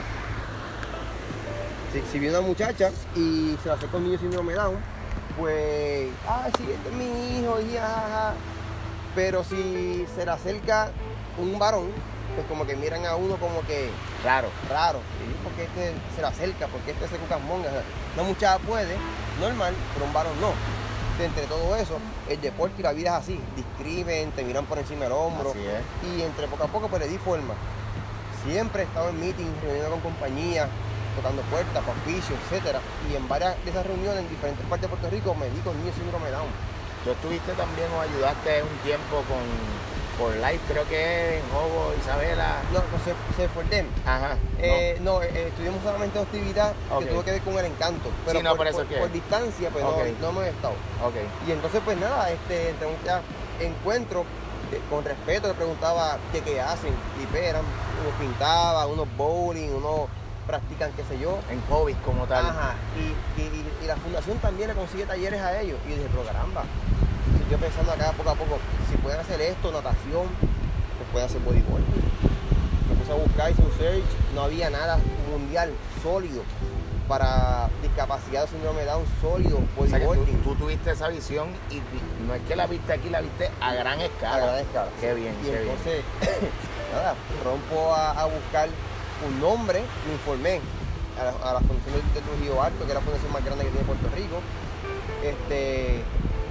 si, 1.93 2.01
si 2.13 2.19
viene 2.19 2.39
una 2.39 2.47
muchacha 2.47 2.91
y 3.17 3.57
se 3.63 3.69
la 3.69 3.75
acerca 3.75 3.97
un 3.97 4.05
niño 4.05 4.19
síndrome 4.19 4.53
Down, 4.55 4.77
pues, 5.39 6.11
ah, 6.29 6.49
sí, 6.57 6.65
este 6.71 6.89
es 6.89 6.95
mi 6.95 7.39
hijo, 7.41 7.61
y 7.61 7.75
jajaja. 7.77 8.35
Pero 9.15 9.45
si 9.45 10.07
se 10.15 10.25
le 10.25 10.31
acerca 10.31 10.91
un 11.39 11.59
varón, 11.59 11.91
pues 12.35 12.47
como 12.47 12.67
que 12.67 12.77
miran 12.77 13.05
a 13.07 13.17
uno 13.17 13.37
como 13.37 13.63
que 13.63 13.91
Claro. 14.23 14.49
raro. 14.69 14.99
¿sí? 15.19 15.35
Porque 15.43 15.65
este 15.65 15.95
se 16.15 16.21
le 16.21 16.27
acerca, 16.29 16.67
porque 16.69 16.93
este 16.93 17.09
se 17.09 17.17
cuca 17.17 17.39
monga. 17.39 17.69
O 17.69 17.73
sea, 17.73 17.83
Una 18.15 18.23
muchacha 18.29 18.59
puede, 18.59 18.97
normal, 19.41 19.75
pero 19.95 20.07
un 20.07 20.13
varón 20.13 20.41
no. 20.41 20.53
Entre 21.25 21.47
todo 21.47 21.75
eso, 21.75 21.99
el 22.29 22.41
deporte 22.41 22.75
y 22.79 22.83
la 22.85 22.93
vida 22.93 23.11
es 23.11 23.25
así. 23.25 23.41
Discrimen, 23.57 24.31
te 24.33 24.45
miran 24.45 24.67
por 24.67 24.79
encima 24.79 25.05
del 25.05 25.13
hombro. 25.13 25.53
Y 26.07 26.23
entre 26.23 26.47
poco 26.47 26.65
a 26.65 26.67
poco 26.69 26.89
pues 26.89 27.03
le 27.03 27.09
di 27.09 27.19
forma. 27.19 27.55
Siempre 28.45 28.83
he 28.83 28.85
estado 28.85 29.09
en 29.09 29.19
meetings, 29.21 29.61
reuniendo 29.63 29.91
con 29.91 30.01
compañías, 30.01 30.69
tocando 31.17 31.43
puertas, 31.43 31.83
auspicios, 31.87 32.39
etcétera. 32.47 32.79
Y 33.11 33.17
en 33.17 33.27
varias 33.29 33.57
de 33.65 33.71
esas 33.71 33.85
reuniones 33.85 34.21
en 34.21 34.29
diferentes 34.29 34.65
partes 34.67 34.89
de 34.89 34.97
Puerto 34.97 35.11
Rico 35.11 35.35
me 35.35 35.51
di 35.51 35.59
con 35.61 35.77
niños 35.81 35.97
síndrome 35.97 36.31
Down. 36.31 36.47
Tú 37.09 37.13
estuviste 37.15 37.53
también 37.55 37.89
o 37.97 38.01
ayudaste 38.03 38.63
un 38.63 38.77
tiempo 38.85 39.17
con 39.29 39.41
por 40.19 40.35
Life, 40.37 40.61
creo 40.69 40.87
que 40.89 41.39
en 41.39 41.43
Jobo, 41.53 41.95
Isabela. 41.99 42.57
No, 42.73 42.81
no 42.81 42.99
se, 43.05 43.15
se 43.41 43.49
fue 43.49 43.63
el 43.63 43.71
dem. 43.71 43.87
Ajá. 44.05 44.35
no. 44.35 44.39
Eh, 44.59 44.99
no, 45.01 45.23
eh, 45.23 45.47
estuvimos 45.49 45.81
solamente 45.83 46.19
en 46.19 46.25
actividad 46.25 46.73
Ok. 46.91 46.99
que 47.05 47.07
tuvo 47.07 47.25
que 47.25 47.31
ver 47.31 47.41
con 47.43 47.57
el 47.57 47.65
encanto. 47.67 48.11
Pero 48.27 48.39
Sí, 48.41 48.43
no, 48.45 48.51
por, 48.51 48.59
por 48.59 48.67
eso 48.67 48.77
por- 48.79 48.87
que- 48.89 48.97
por 48.97 49.13
distancia, 49.13 49.71
pues 49.71 49.85
Ok. 49.85 49.97
no, 50.21 50.33
no 50.33 50.41
hemos 50.41 50.45
estado. 50.53 50.75
Y 51.47 51.53
entonces, 51.53 51.81
pues 51.85 51.97
nada, 51.99 52.31
este, 52.31 52.71
entramos 52.71 52.97
ya 53.07 53.23
encuentro, 53.61 54.23
eh, 54.73 54.81
con 54.91 55.05
respeto 55.05 55.47
le 55.49 55.55
preguntaba 55.55 56.19
qué, 56.33 56.41
qué 56.43 56.61
hacen. 56.61 56.93
Y 57.23 57.27
pues, 57.27 57.43
eran, 57.45 57.63
unos 58.03 58.15
pintaban, 58.21 58.91
unos 58.91 59.07
bowling, 59.17 59.71
unos 59.71 60.09
practican 60.49 60.91
qué 60.97 61.05
sé 61.05 61.21
yo. 61.21 61.39
En 61.51 61.61
hobbies 61.69 61.97
como 62.05 62.25
tal. 62.27 62.45
Ajá. 62.47 62.75
Y, 62.99 63.41
y- 63.43 63.87
la 63.87 63.97
fundación 63.97 64.37
también 64.39 64.69
le 64.69 64.75
consigue 64.75 65.05
talleres 65.05 65.41
a 65.41 65.61
ellos. 65.61 65.79
Y 65.87 65.91
yo 65.91 65.97
dije, 65.97 66.09
pero 66.11 66.25
caramba. 66.25 66.65
Yo 67.51 67.57
pensando 67.59 67.93
acá 67.93 68.13
poco 68.13 68.31
a 68.31 68.35
poco, 68.35 68.59
si 68.91 68.97
pueden 68.99 69.21
hacer 69.21 69.41
esto, 69.41 69.71
natación, 69.73 70.27
pues 70.99 71.09
pueden 71.13 71.27
hacer 71.29 71.41
bodyboard. 71.41 71.83
Me 72.89 72.95
puse 72.97 73.13
a 73.13 73.15
buscar, 73.15 73.51
hice 73.51 73.63
un 73.63 73.73
search, 73.79 74.05
no 74.35 74.43
había 74.43 74.69
nada 74.69 74.99
mundial 75.31 75.71
sólido 76.03 76.43
para 77.09 77.71
discapacidad 77.83 78.45
o 78.45 78.47
síndrome 78.49 78.81
de 78.81 78.87
Down 78.87 79.05
sólido, 79.23 79.61
O 79.79 79.87
sea 79.87 79.99
tú, 80.45 80.55
tuviste 80.57 80.91
esa 80.91 81.09
visión 81.09 81.49
y 81.71 81.81
no 82.27 82.35
es 82.35 82.43
que 82.43 82.55
la 82.55 82.67
viste 82.67 82.93
aquí, 82.93 83.09
la 83.09 83.23
viste 83.23 83.51
a 83.63 83.73
gran 83.73 83.99
escala. 84.01 84.37
a 84.37 84.41
gran 84.41 84.59
escala. 84.59 84.89
Qué 85.01 85.15
bien, 85.15 85.35
Y 85.41 85.45
qué 85.47 85.51
bien. 85.53 85.63
entonces, 85.71 86.05
nada, 86.93 87.15
rompo 87.45 87.95
a, 87.95 88.11
a 88.11 88.25
buscar 88.27 88.69
un 89.27 89.41
nombre, 89.41 89.83
me 90.07 90.13
informé 90.15 90.61
a 91.19 91.25
la, 91.25 91.33
a 91.51 91.53
la 91.55 91.61
Fundación 91.61 91.95
de, 92.15 92.21
Trujillo 92.21 92.63
Alto, 92.63 92.85
que 92.85 92.91
es 92.91 92.95
la 92.95 93.01
fundación 93.01 93.33
más 93.33 93.45
grande 93.45 93.65
que 93.65 93.71
tiene 93.71 93.87
Puerto 93.87 94.09
Rico, 94.15 94.39
este, 95.23 96.03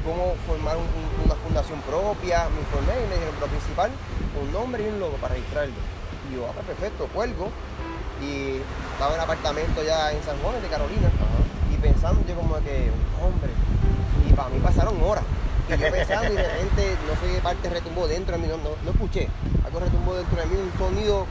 cómo 0.03 0.35
formar 0.45 0.75
un- 0.77 0.87
un- 0.91 1.25
una 1.25 1.35
fundación 1.35 1.79
propia, 1.81 2.47
me 2.51 2.59
informé 2.59 2.93
y 2.99 3.07
me 3.07 3.15
dijeron, 3.15 3.35
lo 3.39 3.47
principal, 3.47 3.91
un 4.41 4.51
nombre 4.51 4.83
y 4.83 4.87
un 4.87 4.99
logo 4.99 5.15
para 5.17 5.35
registrarlo. 5.35 5.75
Y 6.29 6.35
yo, 6.35 6.45
ah, 6.47 6.51
pues 6.53 6.65
perfecto, 6.75 7.07
cuelgo, 7.13 7.49
y 8.19 8.59
estaba 8.93 9.13
en 9.15 9.19
el 9.19 9.23
apartamento 9.23 9.83
ya 9.83 10.11
en 10.11 10.19
San 10.23 10.35
Juan, 10.39 10.59
de 10.61 10.67
Carolina, 10.67 11.07
y 11.71 11.75
pensando 11.77 12.19
yo 12.27 12.35
como 12.35 12.55
que, 12.59 12.91
hombre, 13.23 13.51
y 14.27 14.33
para 14.33 14.49
mí 14.49 14.59
pasaron 14.59 14.99
horas. 15.03 15.23
Y 15.67 15.77
yo 15.77 15.91
pensando 15.91 16.31
y 16.33 16.35
de 16.35 16.43
repente, 16.47 16.95
no 17.07 17.13
sé 17.19 17.33
qué 17.35 17.41
parte 17.41 17.69
retumbó 17.69 18.07
dentro 18.07 18.35
de 18.35 18.41
mí, 18.41 18.47
no, 18.47 18.57
no, 18.57 18.75
no 18.83 18.91
escuché, 18.91 19.27
algo 19.65 19.79
retumbó 19.79 20.15
dentro 20.15 20.39
de 20.39 20.45
mí, 20.47 20.55
un 20.55 20.71
sonido, 20.79 21.25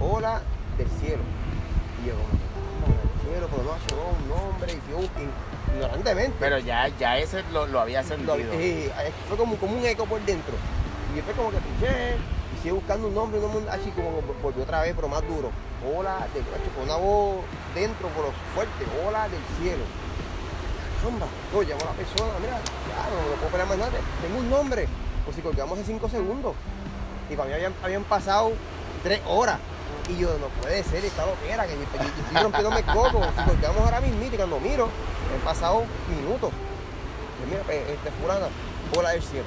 ola 0.00 0.40
del 0.76 0.88
cielo. 1.00 1.22
Y 2.02 2.08
yo 2.08 2.14
como, 2.14 2.86
"Ola 2.86 3.00
del 3.02 3.20
cielo, 3.22 3.48
pero 3.50 3.62
no 3.62 3.74
sonó 3.88 4.18
un 4.18 4.28
nombre, 4.28 4.72
y 4.72 4.90
yo 4.90 4.98
ignorantemente. 5.74 6.36
Pero 6.40 6.58
ya, 6.58 6.88
ya 6.88 7.18
ese 7.18 7.42
lo, 7.52 7.66
lo 7.66 7.80
había 7.80 8.02
Lo- 8.02 8.08
sentido. 8.08 8.34
eh, 8.52 8.86
eh, 8.86 9.12
fue 9.28 9.36
como, 9.36 9.56
como 9.56 9.76
un 9.76 9.84
eco 9.84 10.04
por 10.06 10.20
dentro. 10.22 10.54
Y 11.12 11.16
después 11.16 11.36
como 11.36 11.50
que 11.50 11.56
escuché, 11.58 12.16
y 12.16 12.58
sigue 12.62 12.72
buscando 12.72 13.08
un 13.08 13.14
nombre, 13.14 13.38
un 13.40 13.52
nombre 13.52 13.70
así 13.70 13.90
como 13.90 14.20
volvió 14.42 14.62
otra 14.62 14.80
vez, 14.82 14.92
pero 14.96 15.08
más 15.08 15.22
duro. 15.22 15.50
Ola 15.96 16.26
del 16.32 16.42
macho, 16.44 16.70
con 16.74 16.84
una 16.84 16.96
voz 16.96 17.36
dentro, 17.74 18.08
pero 18.16 18.32
fuerte, 18.54 18.84
ola 19.06 19.28
del 19.28 19.40
cielo. 19.60 19.84
Caramba, 21.02 21.26
no, 21.52 21.62
llamó 21.62 21.82
a 21.82 21.84
la 21.84 21.92
persona, 21.92 22.32
mira, 22.40 22.56
ya 22.56 23.10
no, 23.10 23.16
no 23.20 23.34
puedo 23.36 23.46
esperar 23.46 23.66
más 23.68 23.76
nada, 23.78 23.90
tengo 24.22 24.38
un 24.40 24.48
nombre. 24.50 24.88
Pues 25.24 25.36
si 25.36 25.42
colgamos 25.42 25.78
en 25.78 25.84
cinco 25.84 26.08
segundos. 26.08 26.54
Y 27.30 27.36
para 27.36 27.48
mí 27.48 27.54
habían, 27.54 27.74
habían 27.82 28.04
pasado 28.04 28.52
tres 29.02 29.20
horas. 29.26 29.58
Y 30.08 30.16
yo, 30.18 30.36
no 30.38 30.48
puede 30.60 30.82
ser, 30.84 31.04
esta 31.04 31.24
loquera, 31.26 31.66
que 31.66 31.72
yo, 31.74 31.80
yo- 31.80 32.02
yo 32.04 32.22
estoy 32.24 32.42
rompiéndome 32.42 32.78
el 32.80 32.84
coco. 32.86 33.20
Si 33.36 33.42
colgamos 33.50 33.80
ahora 33.84 34.00
mismo 34.00 34.22
y 34.24 34.28
cuando 34.30 34.60
miro, 34.60 34.84
han 35.32 35.40
pasado 35.44 35.84
minutos. 36.08 36.50
Y 37.42 37.50
mira, 37.50 37.62
pues, 37.64 37.88
este 37.88 38.10
fulana, 38.20 38.46
bola 38.94 39.10
del 39.10 39.22
cielo. 39.22 39.46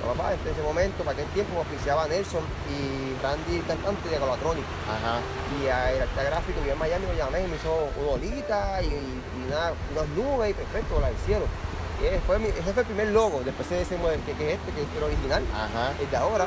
No, 0.00 0.14
papá, 0.14 0.32
en 0.32 0.40
ese 0.50 0.62
momento, 0.62 1.04
para 1.04 1.12
aquel 1.12 1.26
tiempo, 1.36 1.52
me 1.52 1.60
oficiaba 1.60 2.08
Nelson 2.08 2.40
y 2.72 3.22
Randy, 3.22 3.56
el 3.60 3.66
cantante 3.66 4.08
de 4.08 4.18
Galatronic. 4.18 4.64
Ajá. 4.88 5.20
Y 5.60 5.68
a- 5.68 5.92
el 5.92 6.00
artista 6.02 6.22
gráfico 6.24 6.62
que 6.64 6.72
en 6.72 6.78
Miami 6.78 7.04
lo 7.04 7.12
llamé 7.12 7.44
y 7.44 7.48
me 7.48 7.56
hizo 7.56 7.68
una 8.00 8.12
olita 8.12 8.80
y, 8.82 8.86
y 8.86 9.44
una- 9.46 9.72
unas 9.92 10.08
nubes 10.16 10.50
y 10.50 10.54
perfecto, 10.54 10.94
bola 10.94 11.08
del 11.08 11.18
cielo. 11.26 11.44
Ese 12.02 12.20
fue, 12.26 12.38
mi- 12.38 12.48
ese 12.48 12.72
fue 12.72 12.82
el 12.82 12.86
primer 12.86 13.08
logo, 13.08 13.42
después 13.44 13.68
de 13.68 13.82
ese 13.82 13.96
modelo 13.98 14.22
que, 14.24 14.32
que 14.32 14.52
es 14.54 14.58
este, 14.58 14.72
que 14.72 14.82
es 14.82 14.88
el 14.96 15.02
original, 15.04 15.42
Ajá. 15.54 15.92
el 16.00 16.10
de 16.10 16.16
ahora. 16.16 16.46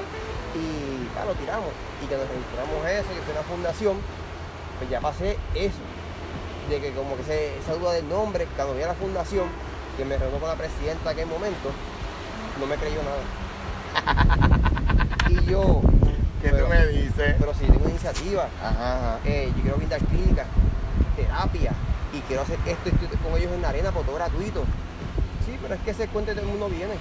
Y 0.55 1.13
ya 1.15 1.25
lo 1.25 1.33
tiramos. 1.33 1.69
Y 2.03 2.07
que 2.07 2.17
nos 2.17 2.27
registramos 2.27 2.86
eso, 2.89 3.10
que 3.10 3.22
fue 3.22 3.33
una 3.33 3.43
fundación, 3.43 3.98
pues 4.79 4.89
ya 4.89 5.00
pasé 5.00 5.38
eso. 5.55 5.81
De 6.69 6.79
que 6.79 6.91
como 6.93 7.17
que 7.17 7.24
se, 7.24 7.57
esa 7.60 7.74
duda 7.74 7.93
del 7.93 8.07
nombre, 8.10 8.48
cuando 8.55 8.74
vi 8.75 8.81
a 8.83 8.88
la 8.88 8.93
fundación, 8.93 9.48
que 9.98 10.05
me 10.05 10.17
reunió 10.17 10.39
con 10.39 10.50
la 10.50 10.55
presidenta 10.55 11.12
en 11.12 11.17
aquel 11.17 11.27
momento, 11.27 11.69
no 12.60 12.65
me 12.65 12.75
creyó 12.77 13.00
nada. 13.03 13.22
y 15.29 15.45
yo, 15.45 15.81
¿Qué 16.41 16.50
pero, 16.50 16.65
tú 16.65 16.69
me 16.69 16.86
dices? 16.88 17.36
pero 17.39 17.53
si 17.53 17.65
tengo 17.65 17.89
iniciativa, 17.89 18.48
Ajá, 18.62 18.98
ajá. 18.98 19.19
eh, 19.25 19.51
yo 19.55 19.62
quiero 19.62 19.77
brindar 19.77 20.00
clínicas, 20.05 20.48
terapia, 21.15 21.72
y 22.13 22.19
quiero 22.22 22.41
hacer 22.43 22.57
esto, 22.65 22.89
esto, 22.89 23.05
esto 23.05 23.17
con 23.17 23.38
ellos 23.39 23.51
en 23.53 23.62
la 23.62 23.69
arena 23.69 23.91
por 23.91 24.03
todo 24.05 24.15
gratuito. 24.15 24.63
Pero 25.63 25.75
es 25.75 25.82
que 25.82 25.91
ese 25.91 26.08
cuento 26.10 26.32
que 26.32 26.36
todo 26.41 26.46
el 26.46 26.51
mundo 26.51 26.70
viene. 26.70 26.93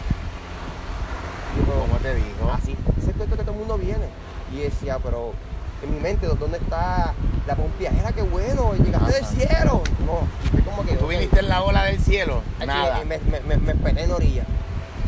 Yo, 1.57 1.65
¿Cómo 1.75 1.97
te 1.99 2.15
digo? 2.15 2.51
Así, 2.51 2.77
ese 2.97 3.13
cuento 3.13 3.37
que 3.37 3.43
todo 3.43 3.53
el 3.53 3.59
mundo 3.59 3.77
viene. 3.77 4.07
Y 4.55 4.61
decía, 4.61 4.99
pero 5.03 5.33
en 5.83 5.95
mi 5.95 6.01
mente, 6.01 6.27
¿dónde 6.27 6.59
está 6.59 7.13
la 7.47 7.57
pompiajera? 7.57 8.13
¡Qué 8.13 8.23
bueno! 8.23 8.73
¡Llegaste 8.75 9.13
del 9.13 9.25
Ajá. 9.25 9.33
cielo! 9.35 9.83
No, 10.07 10.29
fue 10.51 10.61
como 10.63 10.87
que. 10.87 10.95
¿Tú 10.95 11.09
viniste 11.09 11.41
en 11.41 11.49
la 11.49 11.63
ola 11.63 11.85
del 11.85 12.01
cielo? 12.01 12.41
Nada. 12.65 13.03
Me, 13.05 13.19
me, 13.19 13.41
me, 13.41 13.57
me 13.57 13.73
esperé 13.73 14.05
en 14.05 14.13
orilla. 14.13 14.45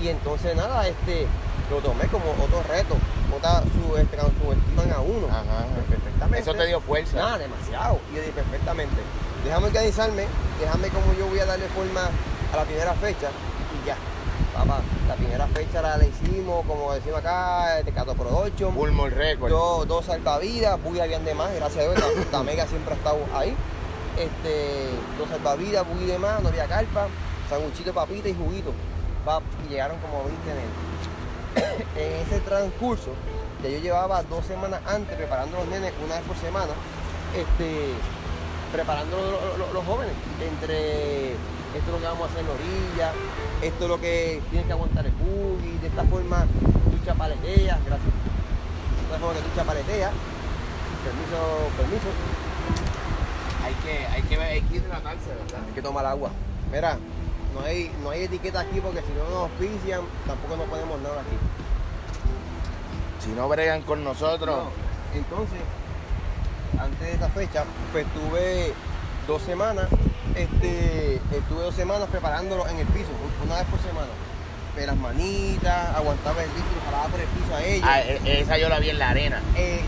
Y 0.02 0.08
entonces 0.08 0.54
nada, 0.56 0.87
este, 0.88 1.26
lo 1.70 1.78
tomé 1.78 2.06
como 2.08 2.25
otro 2.32 2.62
reto. 2.68 2.96
Otra, 3.34 3.62
su, 3.62 3.96
este, 3.96 4.18
subestiman 4.20 4.92
a 4.92 5.00
uno. 5.00 5.28
Ajá, 5.30 5.66
perfectamente. 5.88 6.40
Eso 6.40 6.54
te 6.54 6.66
dio 6.66 6.80
fuerza. 6.80 7.16
Nada, 7.16 7.38
demasiado. 7.38 8.00
Y 8.11 8.16
yo 8.16 8.20
dije, 8.20 8.32
perfectamente. 8.32 8.96
Déjame 9.44 9.66
organizarme, 9.66 10.25
déjame 10.58 10.88
como 10.88 11.12
yo 11.18 11.26
voy 11.26 11.38
a 11.38 11.44
darle 11.44 11.66
forma 11.68 12.08
a 12.54 12.56
la 12.58 12.64
primera 12.64 12.94
fecha 12.94 13.28
y 13.82 13.87
ya. 13.87 13.96
Papá, 14.54 14.80
la 15.08 15.14
primera 15.16 15.46
fecha 15.49 15.82
la, 15.82 15.96
la 15.96 16.04
hicimos, 16.06 16.64
como 16.66 16.92
decimos 16.94 17.18
acá, 17.18 17.82
de 17.84 17.90
Cato 17.92 18.14
Production. 18.14 18.73
Pulmon 18.75 19.11
Record. 19.11 19.50
Dos, 19.50 19.88
dos 19.88 20.04
salvavidas, 20.04 20.80
Buggy 20.82 21.00
habían 21.00 21.25
de 21.25 21.34
más, 21.34 21.52
gracias 21.54 21.84
a 21.84 21.90
Dios, 21.90 22.00
la, 22.30 22.38
la 22.38 22.44
Mega 22.44 22.66
siempre 22.66 22.94
ha 22.94 22.96
estado 22.96 23.18
ahí. 23.34 23.56
Este, 24.16 24.90
dos 25.18 25.28
salvavidas, 25.28 25.84
Buggy 25.88 26.06
de 26.06 26.18
más, 26.18 26.40
no 26.40 26.49
había 26.50 26.66
carpa, 26.66 27.08
sanguchito, 27.50 27.92
papita 27.92 28.28
y 28.28 28.34
juguito. 28.34 28.73
Pa, 29.25 29.40
y 29.66 29.70
llegaron 29.70 29.96
como 29.99 30.23
20 30.25 30.40
nenes. 30.54 31.84
en 31.96 32.12
ese 32.26 32.38
transcurso, 32.40 33.11
ya 33.62 33.70
yo 33.70 33.78
llevaba 33.78 34.23
dos 34.23 34.44
semanas 34.46 34.80
antes 34.87 35.16
preparando 35.16 35.56
los 35.58 35.66
nenes 35.66 35.92
una 36.04 36.14
vez 36.16 36.25
por 36.25 36.37
semana, 36.37 36.73
este, 37.37 37.90
preparando 38.73 39.16
los, 39.16 39.58
los- 39.58 39.73
los 39.73 39.84
jóvenes. 39.84 40.14
Entre 40.40 41.34
esto 41.75 41.87
es 41.87 41.93
lo 41.93 41.99
que 41.99 42.07
vamos 42.07 42.23
a 42.23 42.31
hacer 42.31 42.40
en 42.40 42.47
la 42.47 42.52
orilla, 42.54 43.12
esto 43.62 43.85
es 43.85 43.90
lo 43.90 44.00
que 44.00 44.43
tienes 44.50 44.66
que 44.66 44.73
aguantar 44.73 45.07
el 45.07 45.12
buggy, 45.12 45.78
de 45.78 45.87
esta 45.88 46.04
forma 46.04 46.47
tú 46.61 47.04
chapaleteas, 47.04 47.78
gracias. 47.85 48.14
De 48.14 49.02
esta 49.04 49.19
forma 49.19 49.35
que 49.35 49.40
tú 49.40 49.57
chapaleteas, 49.57 50.12
permiso, 51.04 51.38
permiso, 51.76 52.09
Hay 53.64 53.75
que, 53.75 54.07
hay 54.07 54.23
que, 54.23 54.37
hay 54.37 54.61
que 54.62 54.76
hidratarse, 54.76 55.28
¿verdad? 55.28 55.61
hay 55.66 55.75
que 55.75 55.83
tomar 55.83 56.07
agua. 56.07 56.31
Mira, 56.71 56.99
no 57.54 57.61
hay, 57.61 57.90
no 58.02 58.11
hay 58.11 58.25
etiqueta 58.25 58.61
aquí 58.61 58.81
porque 58.81 59.00
si 59.00 59.12
no 59.12 59.25
nos 59.25 59.50
auspician, 59.50 60.02
tampoco 60.26 60.57
nos 60.57 60.69
ponemos 60.69 61.00
nada 61.00 61.21
aquí. 61.21 61.37
Si 63.25 63.31
no 63.31 63.49
bregan 63.49 63.83
con 63.83 64.04
nosotros, 64.04 64.54
No, 64.54 65.19
Entonces, 65.19 65.61
antes 66.78 67.00
de 67.00 67.12
esa 67.14 67.28
fecha, 67.31 67.64
pues 67.93 68.07
tuve 68.12 68.73
dos 69.26 69.40
semanas, 69.43 69.88
este, 70.35 71.14
estuve 71.37 71.62
dos 71.62 71.75
semanas 71.75 72.09
preparándolo 72.11 72.69
en 72.69 72.78
el 72.78 72.87
piso, 72.88 73.09
una 73.45 73.57
vez 73.57 73.64
por 73.66 73.81
semana. 73.81 74.09
De 74.76 74.87
las 74.88 74.97
manitas, 74.97 75.95
aguantaba 75.95 76.43
el 76.43 76.49
líquido, 76.49 76.81
jalaba 76.85 77.07
por 77.07 77.21
el 77.21 77.26
piso 77.28 77.54
a 77.54 77.62
ella. 77.62 77.87
ah, 77.88 78.00
e- 78.00 78.40
esa 78.40 78.59
yo 78.59 78.69
la 78.69 78.81
vi 78.81 78.90
en 78.90 78.99
la 78.99 79.11
arena. 79.11 79.40
Eh. 79.54 79.81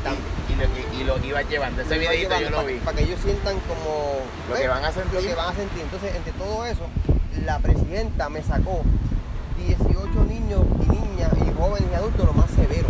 Y, 0.48 0.52
y 1.00 1.04
lo, 1.04 1.18
y 1.18 1.18
lo 1.18 1.26
ibas 1.26 1.48
llevando. 1.48 1.82
Ese 1.82 1.98
videito 1.98 2.38
yo 2.40 2.50
lo 2.50 2.64
vi. 2.64 2.74
Para 2.76 2.96
que 2.96 3.02
ellos 3.02 3.18
sientan 3.20 3.58
como 3.66 4.20
Lo 4.48 4.54
¿ves? 4.54 4.62
que 4.62 4.68
van 4.68 4.84
a 4.84 4.92
sentir. 4.92 5.14
Lo 5.14 5.26
que 5.26 5.34
van 5.34 5.48
a 5.52 5.54
sentir. 5.56 5.82
Entonces, 5.82 6.14
entre 6.14 6.32
todo 6.34 6.64
eso, 6.66 6.86
la 7.44 7.58
presidenta 7.58 8.28
me 8.28 8.42
sacó 8.44 8.82
18 9.66 10.24
niños 10.28 10.62
y 10.84 10.86
niñas 10.88 11.30
y 11.34 11.52
jóvenes 11.60 11.88
y 11.90 11.94
adultos 11.94 12.24
lo 12.26 12.32
más 12.34 12.50
severo. 12.52 12.86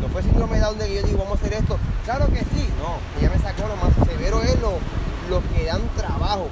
No 0.00 0.08
fue 0.12 0.22
síndrome 0.22 0.56
de 0.58 0.62
Down 0.62 0.78
de 0.78 0.86
que 0.86 0.94
yo 0.94 1.02
digo, 1.02 1.18
vamos 1.24 1.38
a 1.40 1.44
hacer 1.44 1.54
esto. 1.54 1.76
Claro 2.04 2.26
que 2.28 2.38
sí. 2.54 2.68
No, 2.78 2.98
ella 3.18 3.30
me 3.34 3.42
sacó 3.42 3.66
lo 3.66 3.74
más 3.76 3.92
severo 4.08 4.42
es 4.42 4.60
lo, 4.60 4.78
lo 5.28 5.42
que 5.52 5.64
dan 5.64 5.82
trabajo 5.96 6.48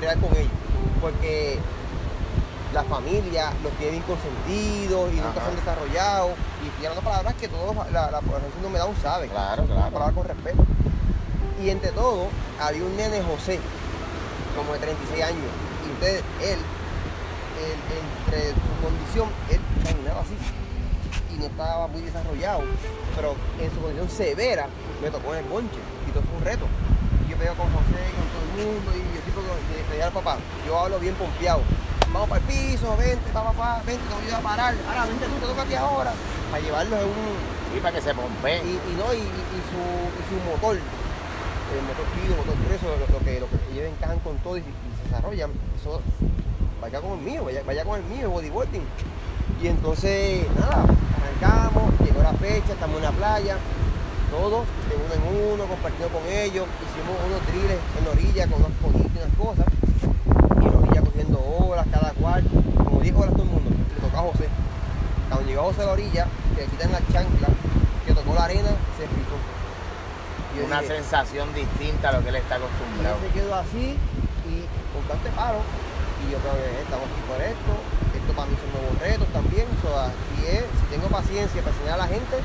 real 0.00 0.18
con 0.20 0.30
ellos. 0.36 0.52
Porque 1.00 1.58
la 2.72 2.84
familia 2.84 3.52
los 3.62 3.72
tiene 3.74 3.92
bien 3.92 4.04
consentidos 4.04 5.12
y 5.12 5.16
nunca 5.16 5.30
Ajá. 5.30 5.40
se 5.40 5.50
han 5.50 5.56
desarrollado. 5.56 6.30
Y 6.62 6.84
hablando 6.84 7.02
palabras 7.02 7.34
que 7.34 7.48
todos 7.48 7.74
la, 7.92 8.10
la 8.10 8.20
población 8.20 8.72
de 8.72 8.78
Down 8.78 8.96
sabe. 9.02 9.28
Claro, 9.28 9.64
claro. 9.64 10.14
con 10.14 10.26
respeto. 10.26 10.64
Y 11.62 11.70
entre 11.70 11.90
todo, 11.90 12.28
había 12.60 12.82
un 12.84 12.96
nene 12.96 13.22
José, 13.22 13.58
como 14.56 14.72
de 14.72 14.78
36 14.78 15.24
años. 15.24 15.44
Y 15.86 15.92
ustedes, 15.92 16.22
él, 16.40 16.58
él, 17.60 17.78
entre 18.30 18.50
su 18.50 18.82
condición, 18.82 19.28
él 19.50 19.60
caminaba 19.84 20.20
así. 20.20 20.36
Y 21.34 21.38
no 21.38 21.46
estaba 21.46 21.86
muy 21.88 22.00
desarrollado. 22.00 22.62
Pero 23.14 23.34
en 23.60 23.70
su 23.74 23.80
condición 23.80 24.08
severa, 24.08 24.68
me 25.02 25.10
tocó 25.10 25.34
en 25.34 25.44
el 25.44 25.50
bonche. 25.50 25.78
Y 26.08 26.12
todo 26.12 26.22
fue 26.22 26.38
un 26.38 26.44
reto. 26.44 26.66
Pego 27.40 27.54
con 27.56 27.66
José, 27.72 28.04
con 28.12 28.26
todo 28.28 28.42
el 28.44 28.52
mundo. 28.60 28.88
Y 28.92 29.00
yo 29.16 29.20
tipo 29.24 29.40
de 29.40 29.82
pedir 29.88 30.02
al 30.04 30.12
papá. 30.12 30.36
Yo 30.66 30.78
hablo 30.78 30.98
bien 31.00 31.14
pompeado. 31.14 31.62
vamos 32.12 32.28
para 32.28 32.40
el 32.40 32.46
piso, 32.46 32.96
vente, 32.96 33.24
papá, 33.32 33.52
papá, 33.52 33.82
vente, 33.86 34.02
te 34.08 34.14
voy 34.14 34.30
a 34.34 34.40
parar. 34.40 34.74
Ahora, 34.88 35.06
vente 35.06 35.24
tú, 35.26 35.34
te 35.40 35.46
toca 35.46 35.62
a 35.62 35.64
ti 35.64 35.74
ahora. 35.74 36.12
Para 36.50 36.62
llevarlos 36.62 36.98
en 37.00 37.06
un, 37.06 37.60
Sí, 37.72 37.78
para 37.80 37.94
que 37.94 38.02
se 38.02 38.12
pompe. 38.14 38.56
y, 38.66 38.70
y 38.90 38.94
no, 38.98 39.14
y, 39.14 39.18
y- 39.18 39.46
y 39.56 39.60
su, 39.70 39.80
y 39.80 40.22
su 40.28 40.36
motor, 40.50 40.74
el 40.76 41.82
motor 41.86 42.04
pido, 42.18 42.34
motor 42.36 42.56
grueso, 42.66 42.86
lo, 42.98 43.06
lo 43.18 43.24
que, 43.24 43.38
lo 43.38 43.46
que 43.46 43.56
ellos 43.72 43.86
encajan 43.94 44.18
con 44.20 44.36
todo 44.38 44.56
y, 44.56 44.60
y 44.60 44.64
se 44.64 45.08
desarrollan, 45.08 45.50
eso 45.80 46.02
vaya 46.82 47.00
con 47.00 47.12
el 47.12 47.24
mío, 47.24 47.44
vaya, 47.44 47.62
vaya 47.64 47.84
con 47.84 48.00
el 48.00 48.04
mío, 48.06 48.28
bodyboarding. 48.30 48.82
Y 49.62 49.68
entonces, 49.68 50.46
nada, 50.58 50.82
arrancamos, 50.82 51.92
llegó 52.04 52.22
la 52.24 52.32
fecha, 52.32 52.72
estamos 52.72 52.96
en 52.96 53.02
la 53.04 53.12
playa, 53.12 53.56
todos 54.30 54.64
de 54.88 54.94
uno 54.94 55.12
en 55.14 55.22
uno, 55.52 55.64
compartiendo 55.66 56.08
con 56.08 56.24
ellos, 56.26 56.66
hicimos 56.86 57.14
unos 57.26 57.40
drills 57.50 57.80
en 57.98 58.04
la 58.04 58.10
orilla 58.10 58.46
con 58.46 58.58
unos 58.62 58.74
ponitos 58.80 59.10
y 59.10 59.18
unas 59.18 59.36
cosas, 59.36 59.66
y 59.66 60.64
en 60.64 60.72
la 60.72 60.78
orilla 60.78 61.00
cogiendo 61.02 61.38
olas 61.38 61.86
cada 61.90 62.12
cual, 62.14 62.44
como 62.84 63.00
10 63.00 63.16
horas 63.16 63.32
todo 63.34 63.42
el 63.42 63.50
mundo, 63.50 63.70
le 63.70 64.00
tocó 64.00 64.16
a 64.18 64.22
José. 64.30 64.46
Cuando 65.28 65.46
llegó 65.46 65.62
José 65.64 65.82
a 65.82 65.86
la 65.86 65.92
orilla, 65.92 66.26
que 66.54 66.62
le 66.62 66.68
quitan 66.68 66.92
la 66.92 67.02
chancla, 67.12 67.48
que 68.06 68.14
tocó 68.14 68.34
la 68.34 68.44
arena, 68.44 68.70
se 68.98 69.04
frizó. 69.10 69.36
Y 70.56 70.66
Una 70.66 70.80
dije, 70.80 70.94
sensación 70.98 71.54
distinta 71.54 72.08
a 72.10 72.12
lo 72.12 72.22
que 72.22 72.30
él 72.30 72.36
está 72.36 72.58
y 72.58 72.58
acostumbrado. 72.58 73.16
él 73.18 73.22
se 73.22 73.30
quedó 73.38 73.54
así 73.54 73.94
y 74.50 74.54
con 74.94 75.02
tanto 75.06 75.30
paro. 75.34 75.62
Y 76.26 76.32
yo 76.32 76.38
creo 76.42 76.54
que 76.58 76.82
estamos 76.82 77.06
aquí 77.06 77.22
por 77.30 77.38
esto. 77.38 77.72
Esto 78.12 78.30
para 78.34 78.50
mí 78.50 78.54
son 78.58 78.70
nuevos 78.74 78.94
retos 78.98 79.28
también. 79.30 79.66
So, 79.78 79.88
aquí 79.94 80.42
es, 80.42 80.66
si 80.66 80.84
tengo 80.90 81.06
paciencia 81.06 81.62
para 81.62 81.70
enseñar 81.70 81.94
a 81.94 82.02
la 82.02 82.10
gente, 82.10 82.36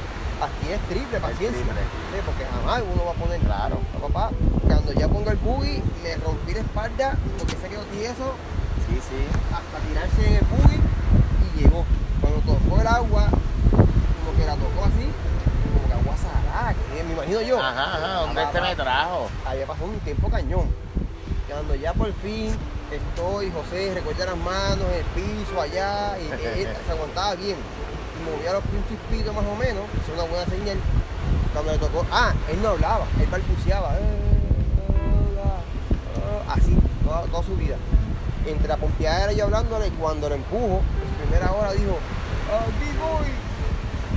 aquí 0.41 0.71
es 0.71 0.79
triple 0.89 1.19
paciencia. 1.19 1.61
triple. 1.63 1.81
Sí, 2.11 2.19
porque 2.25 2.45
jamás 2.45 2.83
uno 2.93 3.05
va 3.05 3.11
a 3.11 3.15
poner. 3.15 3.39
Claro. 3.41 3.77
"No, 3.93 4.07
papá, 4.07 4.29
cuando 4.67 4.91
ya 4.93 5.07
pongo 5.07 5.29
el 5.31 5.37
buggy, 5.37 5.81
le 6.03 6.17
rompí 6.17 6.53
la 6.53 6.59
espalda 6.59 7.17
porque 7.37 7.55
se 7.55 7.67
quedó 7.69 7.81
tieso 7.93 8.33
Sí, 8.87 8.95
sí. 9.01 9.19
hasta 9.53 9.77
tirarse 9.87 10.27
en 10.27 10.33
el 10.35 10.45
buggy 10.51 10.79
y 11.55 11.61
llegó. 11.61 11.85
Cuando 12.21 12.39
tocó 12.41 12.81
el 12.81 12.87
agua, 12.87 13.27
como 13.71 14.37
que 14.37 14.45
la 14.45 14.55
tocó 14.55 14.85
así, 14.85 15.07
como 15.73 15.87
que 15.87 15.93
agua 15.93 16.15
salada, 16.17 16.73
que 16.73 17.03
me 17.03 17.13
imagino 17.13 17.41
yo. 17.41 17.59
Ajá, 17.59 17.83
ajá. 17.97 18.07
¿Dónde 18.21 18.43
este 18.43 18.61
me 18.61 18.75
trajo? 18.75 19.29
había 19.45 19.65
pasado 19.65 19.85
un 19.87 19.99
tiempo 19.99 20.29
cañón. 20.29 20.67
Cuando 21.49 21.75
ya 21.75 21.93
por 21.93 22.11
fin 22.15 22.51
estoy, 22.91 23.51
José, 23.51 23.93
recuerda 23.93 24.25
las 24.25 24.37
manos, 24.37 24.85
el 24.93 25.03
piso 25.15 25.61
allá, 25.61 26.17
y 26.19 26.27
se 26.85 26.91
aguantaba 26.91 27.35
bien. 27.35 27.55
Movía 28.25 28.53
los 28.53 28.63
principitos 28.63 29.35
más 29.35 29.45
o 29.45 29.55
menos, 29.55 29.83
es 30.01 30.13
una 30.13 30.23
buena 30.23 30.45
señal. 30.45 30.77
Cuando 31.53 31.71
le 31.71 31.77
tocó, 31.77 32.05
ah, 32.11 32.33
él 32.49 32.61
no 32.61 32.69
hablaba, 32.69 33.05
él 33.19 33.27
balbuceaba, 33.27 33.93
"Eh, 33.95 34.01
hola", 34.89 35.51
ah, 36.49 36.53
así, 36.55 36.77
toda, 37.05 37.21
toda 37.23 37.43
su 37.43 37.55
vida. 37.55 37.75
Entre 38.45 38.67
la 38.67 38.77
pompeadera 38.77 39.31
y 39.33 39.37
yo 39.37 39.45
hablándole, 39.45 39.89
cuando 39.91 40.29
lo 40.29 40.35
empujo, 40.35 40.81
en 40.81 41.09
su 41.09 41.23
primera 41.23 41.51
hora 41.51 41.71
dijo, 41.73 41.97
aquí 42.51 42.89
voy. 42.99 43.31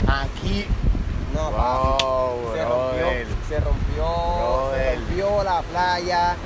Aquí. 0.07 0.67
No, 1.35 1.51
papi. 1.51 2.05
Se 2.55 2.65
rompió, 2.65 3.07
se 3.49 3.61
rompió, 3.61 4.07
se 4.75 4.95
rompió 4.97 5.45
la 5.45 5.61
playa, 5.63 6.37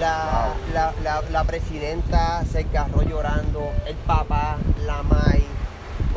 la, 0.00 0.54
Wow. 0.54 0.74
la, 0.74 0.92
la, 1.02 1.22
la 1.30 1.44
presidenta 1.44 2.44
se 2.50 2.60
agarró 2.60 3.02
llorando, 3.02 3.70
el 3.86 3.96
papá, 3.96 4.56
la 4.86 5.02
mai. 5.02 5.44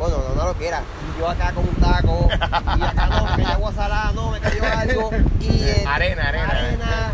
Bueno, 0.02 0.18
no, 0.28 0.34
no 0.34 0.44
lo 0.48 0.58
que 0.58 0.66
era. 0.66 0.80
Y 0.80 1.20
yo 1.20 1.28
acá 1.28 1.52
con 1.52 1.62
un 1.68 1.74
taco, 1.76 2.28
y 2.28 2.82
acá 2.82 3.06
no, 3.06 3.24
cayó 3.36 3.48
agua 3.48 3.72
salada, 3.72 4.12
no, 4.12 4.30
me 4.32 4.40
cayó 4.40 4.62
algo. 4.64 5.10
Y 5.38 5.46
entre- 5.68 5.86
Arena, 5.86 6.22
arena. 6.28 6.48
arena, 6.48 7.12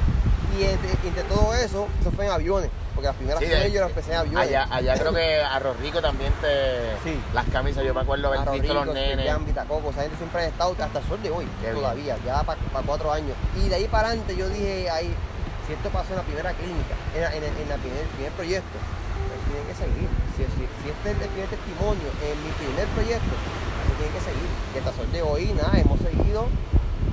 y 0.59 0.65
entre, 0.65 0.89
y 1.05 1.09
entre 1.09 1.23
todo 1.25 1.53
eso, 1.55 1.87
eso 2.01 2.11
fue 2.13 2.25
en 2.25 2.33
aviones. 2.33 2.71
Porque 2.95 3.09
las 3.09 3.17
primeras 3.17 3.41
Sí, 3.41 3.47
con 3.47 3.59
de- 3.59 3.67
ellos 3.67 3.81
las 3.83 3.91
empecé 3.91 4.13
en 4.13 4.19
aviones. 4.21 4.49
Allá, 4.49 4.67
allá 4.71 4.95
creo 4.99 5.13
que 5.13 5.43
Arroz 5.43 5.77
Rico 5.81 6.01
también 6.01 6.33
te. 6.41 6.97
Sí. 7.05 7.21
Las 7.35 7.45
camisas, 7.53 7.85
yo 7.85 7.93
me 7.93 8.01
acuerdo 8.01 8.29
haber 8.29 8.59
visto 8.59 8.73
los 8.73 8.87
nenes. 8.87 9.19
Spirjam, 9.19 9.45
Vitacoco, 9.45 9.91
esa 9.91 10.01
gente 10.01 10.17
siempre 10.17 10.41
ha 10.43 10.47
estado 10.47 10.75
hasta 10.81 10.99
el 10.99 11.07
sol 11.07 11.23
de 11.23 11.31
hoy, 11.31 11.47
Qué 11.61 11.67
bien. 11.67 11.75
todavía, 11.83 12.17
ya 12.25 12.43
para 12.43 12.59
cuatro 12.87 13.13
años. 13.13 13.37
Y 13.55 13.69
de 13.69 13.75
ahí 13.75 13.87
para 13.89 14.09
adelante 14.09 14.35
yo 14.35 14.49
dije, 14.49 14.89
ahí, 14.89 15.15
si 15.67 15.75
esto 15.75 15.91
pasó 15.91 16.09
en 16.13 16.17
la 16.17 16.23
primera 16.23 16.53
clínica, 16.55 16.95
en, 17.15 17.23
en 17.37 17.45
el, 17.45 17.61
en 17.61 17.69
la 17.69 17.77
primer, 17.77 18.03
primer 18.17 18.33
proyecto, 18.33 18.79
tienen 19.59 19.67
que 19.67 19.75
seguir. 19.75 20.09
Si, 20.37 20.43
si, 20.55 20.63
si 20.83 20.87
este 20.91 21.11
es 21.11 21.19
el 21.19 21.29
primer 21.35 21.49
testimonio 21.51 22.09
en 22.23 22.37
mi 22.47 22.51
primer 22.55 22.87
proyecto, 22.95 23.35
tienen 23.99 24.15
que 24.15 24.23
seguir. 24.23 24.49
Y 24.75 24.79
hasta 24.79 24.91
el 24.91 24.97
sol 24.97 25.11
de 25.13 25.23
hoy, 25.23 25.53
nada, 25.55 25.75
hemos 25.79 25.99
seguido. 25.99 26.47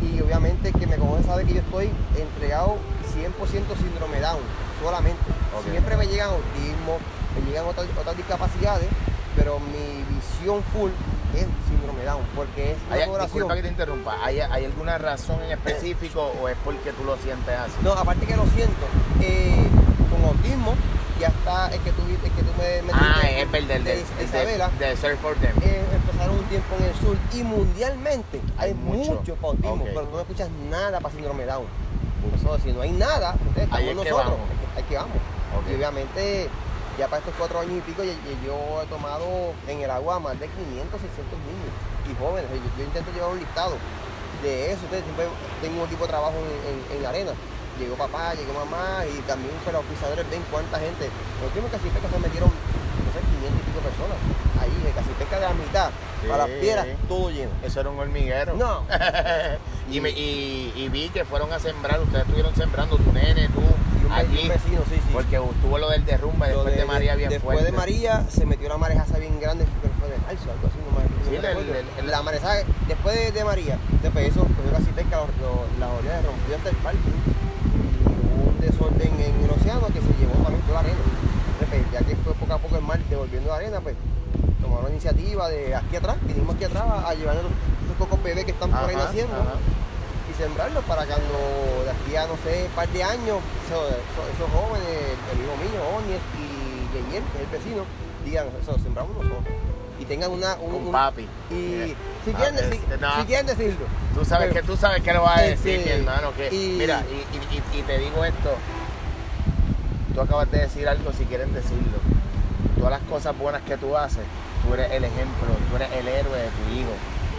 Y 0.02 0.22
obviamente 0.22 0.70
el 0.70 0.76
que 0.76 0.86
me 0.86 0.98
conoce 0.98 1.24
sabe 1.24 1.46
que 1.46 1.54
yo 1.54 1.62
estoy 1.62 1.90
entregado 2.16 2.78
100% 3.10 3.78
síndrome 3.82 4.20
Down, 4.20 4.42
solamente. 4.82 5.22
Ok. 5.58 5.72
Siempre 5.72 5.98
me 5.98 6.06
llegan 6.08 6.30
autismo, 6.30 7.00
me 7.34 7.50
llegan 7.50 7.66
otras, 7.66 7.88
otras 7.98 8.16
discapacidades, 8.18 8.88
pero 9.36 9.60
mi 9.60 10.04
visión 10.14 10.62
full 10.74 10.92
es 11.34 11.48
síndrome 11.68 12.04
Down, 12.04 12.22
porque 12.36 12.74
es 12.74 12.78
Hay- 12.92 13.04
una 13.10 13.14
oración. 13.18 13.34
disculpa 13.34 13.56
que 13.56 13.62
te 13.64 13.68
interrumpa. 13.70 14.18
¿Hay, 14.24 14.40
¿Hay 14.42 14.66
alguna 14.66 14.98
razón 15.00 15.42
en 15.42 15.52
específico 15.52 16.22
o 16.40 16.50
es 16.50 16.58
porque 16.64 16.92
tú 16.92 17.04
lo 17.04 17.18
sientes 17.18 17.56
así? 17.58 17.74
No, 17.82 17.94
aparte 17.94 18.28
que 18.28 18.36
lo 18.36 18.46
siento, 18.48 18.86
eh, 19.22 19.68
con 20.12 20.24
autismo, 20.30 20.76
ya 21.20 21.28
está 21.28 21.68
el 21.74 21.80
que 21.82 21.92
tú, 21.92 22.02
el 22.04 22.32
que 22.32 22.42
tú 22.44 22.52
me, 22.58 22.82
me 22.82 22.92
Ah, 22.94 23.22
es 23.30 23.50
verdad, 23.52 23.76
de, 23.78 23.84
de 23.84 24.00
el 24.02 24.08
de- 24.18 24.24
Isabela. 24.26 24.70
de 24.80 24.98
Surf 24.98 25.20
for 25.22 25.36
Them. 25.36 25.52
eh, 25.62 25.82
empezaron 25.94 26.36
un 26.38 26.46
tiempo 26.46 26.76
en 26.80 26.86
el 26.86 26.96
sur 26.96 27.18
y 27.34 27.44
mundialmente 27.44 28.42
hay, 28.58 28.70
Hay 28.70 28.74
mucho. 28.76 29.14
mucho 29.14 29.36
para 29.36 29.48
autismo, 29.50 29.84
Ok. 29.84 29.90
pero 29.94 30.02
tú 30.08 30.16
no 30.16 30.22
escuchas 30.22 30.50
nada 30.70 31.00
para 31.00 31.14
síndrome 31.14 31.46
Down. 31.46 31.66
Eso, 32.36 32.58
si 32.64 32.72
no 32.72 32.82
hay 32.82 32.92
nada, 32.92 33.32
Ahí 33.32 33.38
estamos 33.64 33.80
es 33.82 33.88
que 33.88 33.94
nosotros, 33.96 34.18
vamos. 34.26 34.40
hay 34.50 34.58
que, 34.58 34.78
hay 34.78 34.84
que 34.84 34.96
vamos. 34.98 35.18
Y 35.72 35.76
obviamente, 35.76 36.50
ya 36.98 37.08
para 37.08 37.20
estos 37.20 37.34
cuatro 37.38 37.60
años 37.60 37.74
y 37.78 37.82
pico, 37.82 38.04
ya 38.04 38.14
yo 38.46 38.82
he 38.82 38.86
tomado 38.88 39.26
en 39.68 39.82
el 39.82 39.90
agua 39.92 40.20
más 40.20 40.40
de 40.40 40.48
500, 40.48 41.00
600 41.02 41.40
niños 41.46 41.72
y 42.10 42.16
jóvenes. 42.20 42.50
Yo, 42.52 42.58
yo 42.78 42.84
intento 42.84 43.12
llevar 43.14 43.30
un 43.32 43.40
listado 43.40 43.78
de 44.44 44.72
eso. 44.72 44.82
Entonces, 44.84 45.04
siempre 45.06 45.26
tengo 45.62 45.80
un 45.82 45.88
equipo 45.88 46.04
de 46.06 46.10
trabajo 46.10 46.34
en, 46.34 46.48
en- 46.72 46.98
en 46.98 47.04
la 47.04 47.10
arena. 47.10 47.32
Llegó 47.80 47.96
papá, 47.96 48.34
llegó 48.36 48.54
mamá 48.54 49.04
y 49.06 49.20
también 49.28 49.52
pues, 49.64 49.74
los 49.76 49.84
pisadores 49.86 50.24
ven 50.30 50.42
cuánta 50.50 50.80
gente. 50.80 51.10
Los 51.42 51.48
últimos 51.52 51.70
casi 51.72 51.90
pesca 51.90 52.08
se 52.10 52.20
metieron, 52.20 52.48
no 52.50 53.10
sé, 53.12 53.20
500 53.20 53.52
y 53.52 53.64
pico 53.68 53.80
personas. 53.84 54.18
Ahí, 54.62 54.72
de 54.84 54.92
casi 54.92 55.10
pesca 55.20 55.36
de 55.40 55.46
la 55.46 55.54
mitad, 55.54 55.90
para 56.28 56.38
las 56.48 56.48
Sí. 56.48 56.62
piedras, 56.62 56.88
todo 57.10 57.30
lleno. 57.30 57.52
Eso 57.64 57.80
era 57.82 57.90
un 57.90 58.00
hormiguero. 58.00 58.54
No. 58.56 58.84
y, 59.92 60.00
me- 60.00 60.12
y, 60.12 60.72
y 60.76 60.88
vi 60.90 61.10
que 61.10 61.26
fueron 61.26 61.52
a 61.52 61.60
sembrar, 61.60 62.00
ustedes 62.00 62.24
estuvieron 62.24 62.56
sembrando, 62.56 62.96
tu 62.98 63.12
nene, 63.12 63.50
tú, 63.50 63.60
Y 63.60 64.06
un, 64.06 64.10
ve- 64.10 64.16
allí. 64.16 64.42
un 64.44 64.48
vecino, 64.50 64.82
sí, 64.88 64.96
sí. 64.96 65.12
Porque 65.12 65.38
tuvo 65.62 65.78
lo 65.78 65.90
del 65.90 66.06
derrumbe 66.06 66.48
Lo 66.54 66.64
después 66.64 66.78
de, 66.78 66.86
María 66.86 67.16
bien 67.16 67.30
después 67.30 67.56
fuerte. 67.60 67.72
de 67.72 67.78
María 67.78 68.26
se 68.30 68.46
metió 68.46 68.70
la 68.70 68.78
marejaza 68.78 69.18
bien 69.20 69.38
grande, 69.42 69.66
creo 69.66 69.92
que 69.92 70.00
fue 70.00 70.10
de 70.10 70.18
marzo, 70.20 70.48
algo 70.52 70.68
así, 70.68 70.78
no 70.80 70.92
me, 70.98 71.04
no 71.04 71.26
Sí, 71.26 71.32
me 71.32 71.36
el- 71.36 71.44
recuerdo. 71.44 71.74
el- 71.76 72.06
el- 72.06 72.12
la 72.12 72.22
marejaza, 72.24 72.64
después 72.88 73.16
de, 73.16 73.32
de 73.34 73.44
María, 73.44 73.78
después 74.02 74.30
eso, 74.30 74.40
cogió 74.56 74.72
casi 74.72 74.92
pesca, 74.96 75.20
las 75.80 75.90
orillas 76.00 76.24
rompió 76.26 76.56
hasta 76.56 76.70
el 76.70 76.76
parque. 76.78 77.00
Desorden 78.66 79.14
en 79.20 79.44
el 79.44 79.52
océano 79.52 79.88
que 79.88 80.02
se 80.02 80.14
llevó 80.20 80.34
también 80.44 80.62
toda 80.66 80.82
la 80.82 80.90
arena. 80.90 81.04
Entonces, 81.60 81.86
ya 81.92 82.00
que 82.00 82.16
fue 82.18 82.34
poco 82.34 82.54
a 82.54 82.58
poco 82.58 82.76
el 82.76 82.82
mar 82.82 83.00
devolviendo 83.10 83.50
la 83.50 83.58
arena, 83.58 83.80
pues 83.80 83.96
tomaron 84.62 84.86
la 84.86 84.92
iniciativa 84.92 85.50
de 85.50 85.76
aquí 85.76 85.96
atrás, 85.96 86.18
vinimos 86.24 86.56
aquí 86.56 86.66
atrás 86.66 86.84
a 86.84 87.14
llevar 87.14 87.36
los, 87.36 87.46
esos 87.46 87.98
cocos 87.98 88.22
bebés 88.24 88.46
que 88.46 88.52
están 88.52 88.72
por 88.72 88.90
ahí 88.90 88.96
naciendo 88.96 89.36
ajá. 89.36 89.56
y 90.30 90.34
sembrarlos 90.34 90.84
para 90.86 91.06
cuando 91.06 91.38
de 91.86 91.92
aquí 91.92 92.16
a 92.16 92.28
no 92.28 92.36
sé, 92.44 92.66
un 92.68 92.76
par 92.76 92.90
de 92.90 93.04
años, 93.04 93.40
esos, 93.66 94.50
jóvenes, 94.52 95.16
el 95.32 95.38
hijo 95.40 95.56
mío, 95.62 95.80
Onies 95.98 96.22
y 96.36 96.66
que 96.92 97.18
es 97.18 97.24
el 97.40 97.48
vecino, 97.52 97.84
digan, 98.26 98.48
eso 98.62 98.78
sembramos 98.80 99.16
nosotros. 99.16 99.44
Y 100.00 100.06
tengan 100.06 100.32
una. 100.32 100.56
Un, 100.56 100.84
Con 100.84 100.92
papi. 100.92 101.28
y 101.52 101.96
si 102.26 102.32
Ah, 102.34 102.38
quieren, 102.38 102.56
es- 102.58 103.00
no. 103.02 103.16
si 103.22 103.26
quieren 103.26 103.46
decirlo. 103.46 103.86
Tú 104.14 104.26
sabes 104.26 104.50
Pero- 104.50 104.62
que 104.62 104.68
tú 104.68 104.78
sabes 104.78 105.02
que 105.02 105.14
lo 105.14 105.22
vas 105.24 105.38
a 105.38 105.46
Este, 105.46 105.70
decir, 105.78 105.86
mi 105.86 105.92
hermano. 106.00 106.34
Que, 106.36 106.48
y- 106.54 106.76
Mira, 106.78 107.04
y, 107.10 107.78
y- 107.78 107.82
te 107.84 107.98
digo 108.00 108.24
esto. 108.26 108.56
Tú 110.14 110.22
acabas 110.22 110.50
de 110.52 110.60
decir 110.60 110.88
algo 110.88 111.12
si 111.12 111.26
quieren 111.26 111.54
decirlo. 111.54 111.98
Todas 112.78 112.92
las 112.92 113.02
cosas 113.10 113.38
buenas 113.38 113.62
que 113.64 113.78
tú 113.78 113.96
haces, 113.98 114.24
tú 114.66 114.74
eres 114.74 114.92
el 114.92 115.04
ejemplo, 115.04 115.48
tú 115.70 115.76
eres 115.76 115.90
el 115.94 116.08
héroe 116.08 116.38
de 116.38 116.48
tu 116.50 116.76
hijo. 116.80 116.92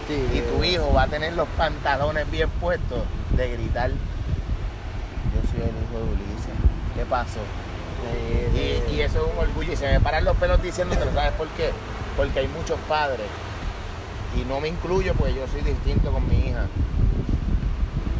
Sí, 0.07 0.37
Y 0.37 0.41
tu 0.41 0.63
hijo 0.63 0.93
va 0.93 1.03
a 1.03 1.07
tener 1.07 1.33
los 1.33 1.47
pantalones 1.57 2.29
bien 2.31 2.49
puestos 2.61 3.01
de 3.31 3.49
gritar. 3.51 3.89
Yo 3.89 5.41
soy 5.51 5.61
el 5.61 5.67
hijo 5.67 5.97
de 5.97 6.03
Ulises. 6.03 6.53
¿Qué 6.95 7.05
pasó? 7.05 7.39
eh, 8.13 8.83
Y, 8.89 8.93
y 8.95 9.01
eso 9.01 9.25
es 9.25 9.33
un 9.33 9.39
orgullo. 9.39 9.73
Y 9.73 9.75
se 9.75 9.91
me 9.91 9.99
paran 9.99 10.23
los 10.23 10.37
pelos 10.37 10.61
diciéndotelo, 10.61 11.11
¿sabes 11.13 11.31
por 11.33 11.47
qué? 11.49 11.71
Porque 12.17 12.39
hay 12.39 12.47
muchos 12.47 12.79
padres, 12.89 13.27
y 14.35 14.43
no 14.45 14.59
me 14.59 14.67
incluyo 14.67 15.13
porque 15.13 15.35
yo 15.35 15.47
soy 15.47 15.61
distinto 15.61 16.11
con 16.11 16.27
mi 16.27 16.49
hija, 16.49 16.65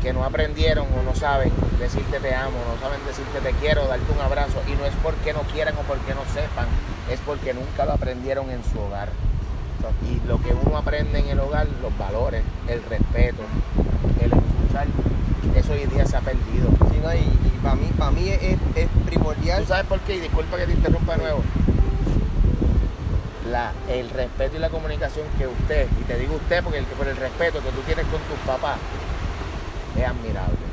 que 0.01 0.13
no 0.13 0.23
aprendieron 0.23 0.87
o 0.97 1.03
no 1.03 1.15
saben 1.15 1.51
decirte 1.79 2.19
te 2.19 2.33
amo, 2.33 2.57
no 2.73 2.79
saben 2.79 3.03
decirte 3.05 3.39
te 3.41 3.51
quiero, 3.59 3.87
darte 3.87 4.11
un 4.11 4.21
abrazo. 4.21 4.61
Y 4.67 4.75
no 4.75 4.85
es 4.85 4.93
porque 5.03 5.33
no 5.33 5.41
quieran 5.51 5.75
o 5.75 5.81
porque 5.81 6.13
no 6.13 6.21
sepan, 6.33 6.67
es 7.11 7.19
porque 7.25 7.53
nunca 7.53 7.85
lo 7.85 7.93
aprendieron 7.93 8.49
en 8.49 8.63
su 8.63 8.79
hogar. 8.79 9.09
Y 10.09 10.27
lo 10.27 10.41
que 10.41 10.53
uno 10.53 10.77
aprende 10.77 11.19
en 11.19 11.29
el 11.29 11.39
hogar, 11.39 11.67
los 11.81 11.97
valores, 11.97 12.43
el 12.67 12.83
respeto, 12.83 13.43
el 14.19 14.31
escuchar, 14.31 14.87
eso 15.55 15.73
hoy 15.73 15.81
en 15.81 15.89
día 15.89 16.05
se 16.05 16.17
ha 16.17 16.21
perdido. 16.21 16.69
Sí, 16.91 16.99
no, 17.01 17.13
y, 17.13 17.59
para 17.63 17.75
mí, 17.75 17.89
para 17.97 18.11
mí 18.11 18.29
es, 18.29 18.57
es 18.75 18.87
primordial. 19.05 19.61
¿Tú 19.61 19.67
sabes 19.69 19.85
por 19.85 19.99
qué? 20.01 20.15
Y 20.15 20.19
disculpa 20.19 20.57
que 20.57 20.65
te 20.65 20.73
interrumpa 20.73 21.13
de 21.13 21.23
nuevo. 21.23 21.41
El 23.89 24.09
respeto 24.09 24.57
y 24.57 24.59
la 24.59 24.69
comunicación 24.69 25.25
que 25.37 25.47
usted, 25.47 25.87
y 25.99 26.03
te 26.03 26.17
digo 26.17 26.35
usted 26.35 26.63
porque 26.63 26.79
el, 26.79 26.85
por 26.85 27.07
el 27.07 27.15
respeto 27.15 27.61
que 27.61 27.71
tú 27.71 27.81
tienes 27.81 28.05
con 28.07 28.19
tus 28.21 28.39
papás, 28.45 28.77
es 29.95 30.05
admirable. 30.05 30.66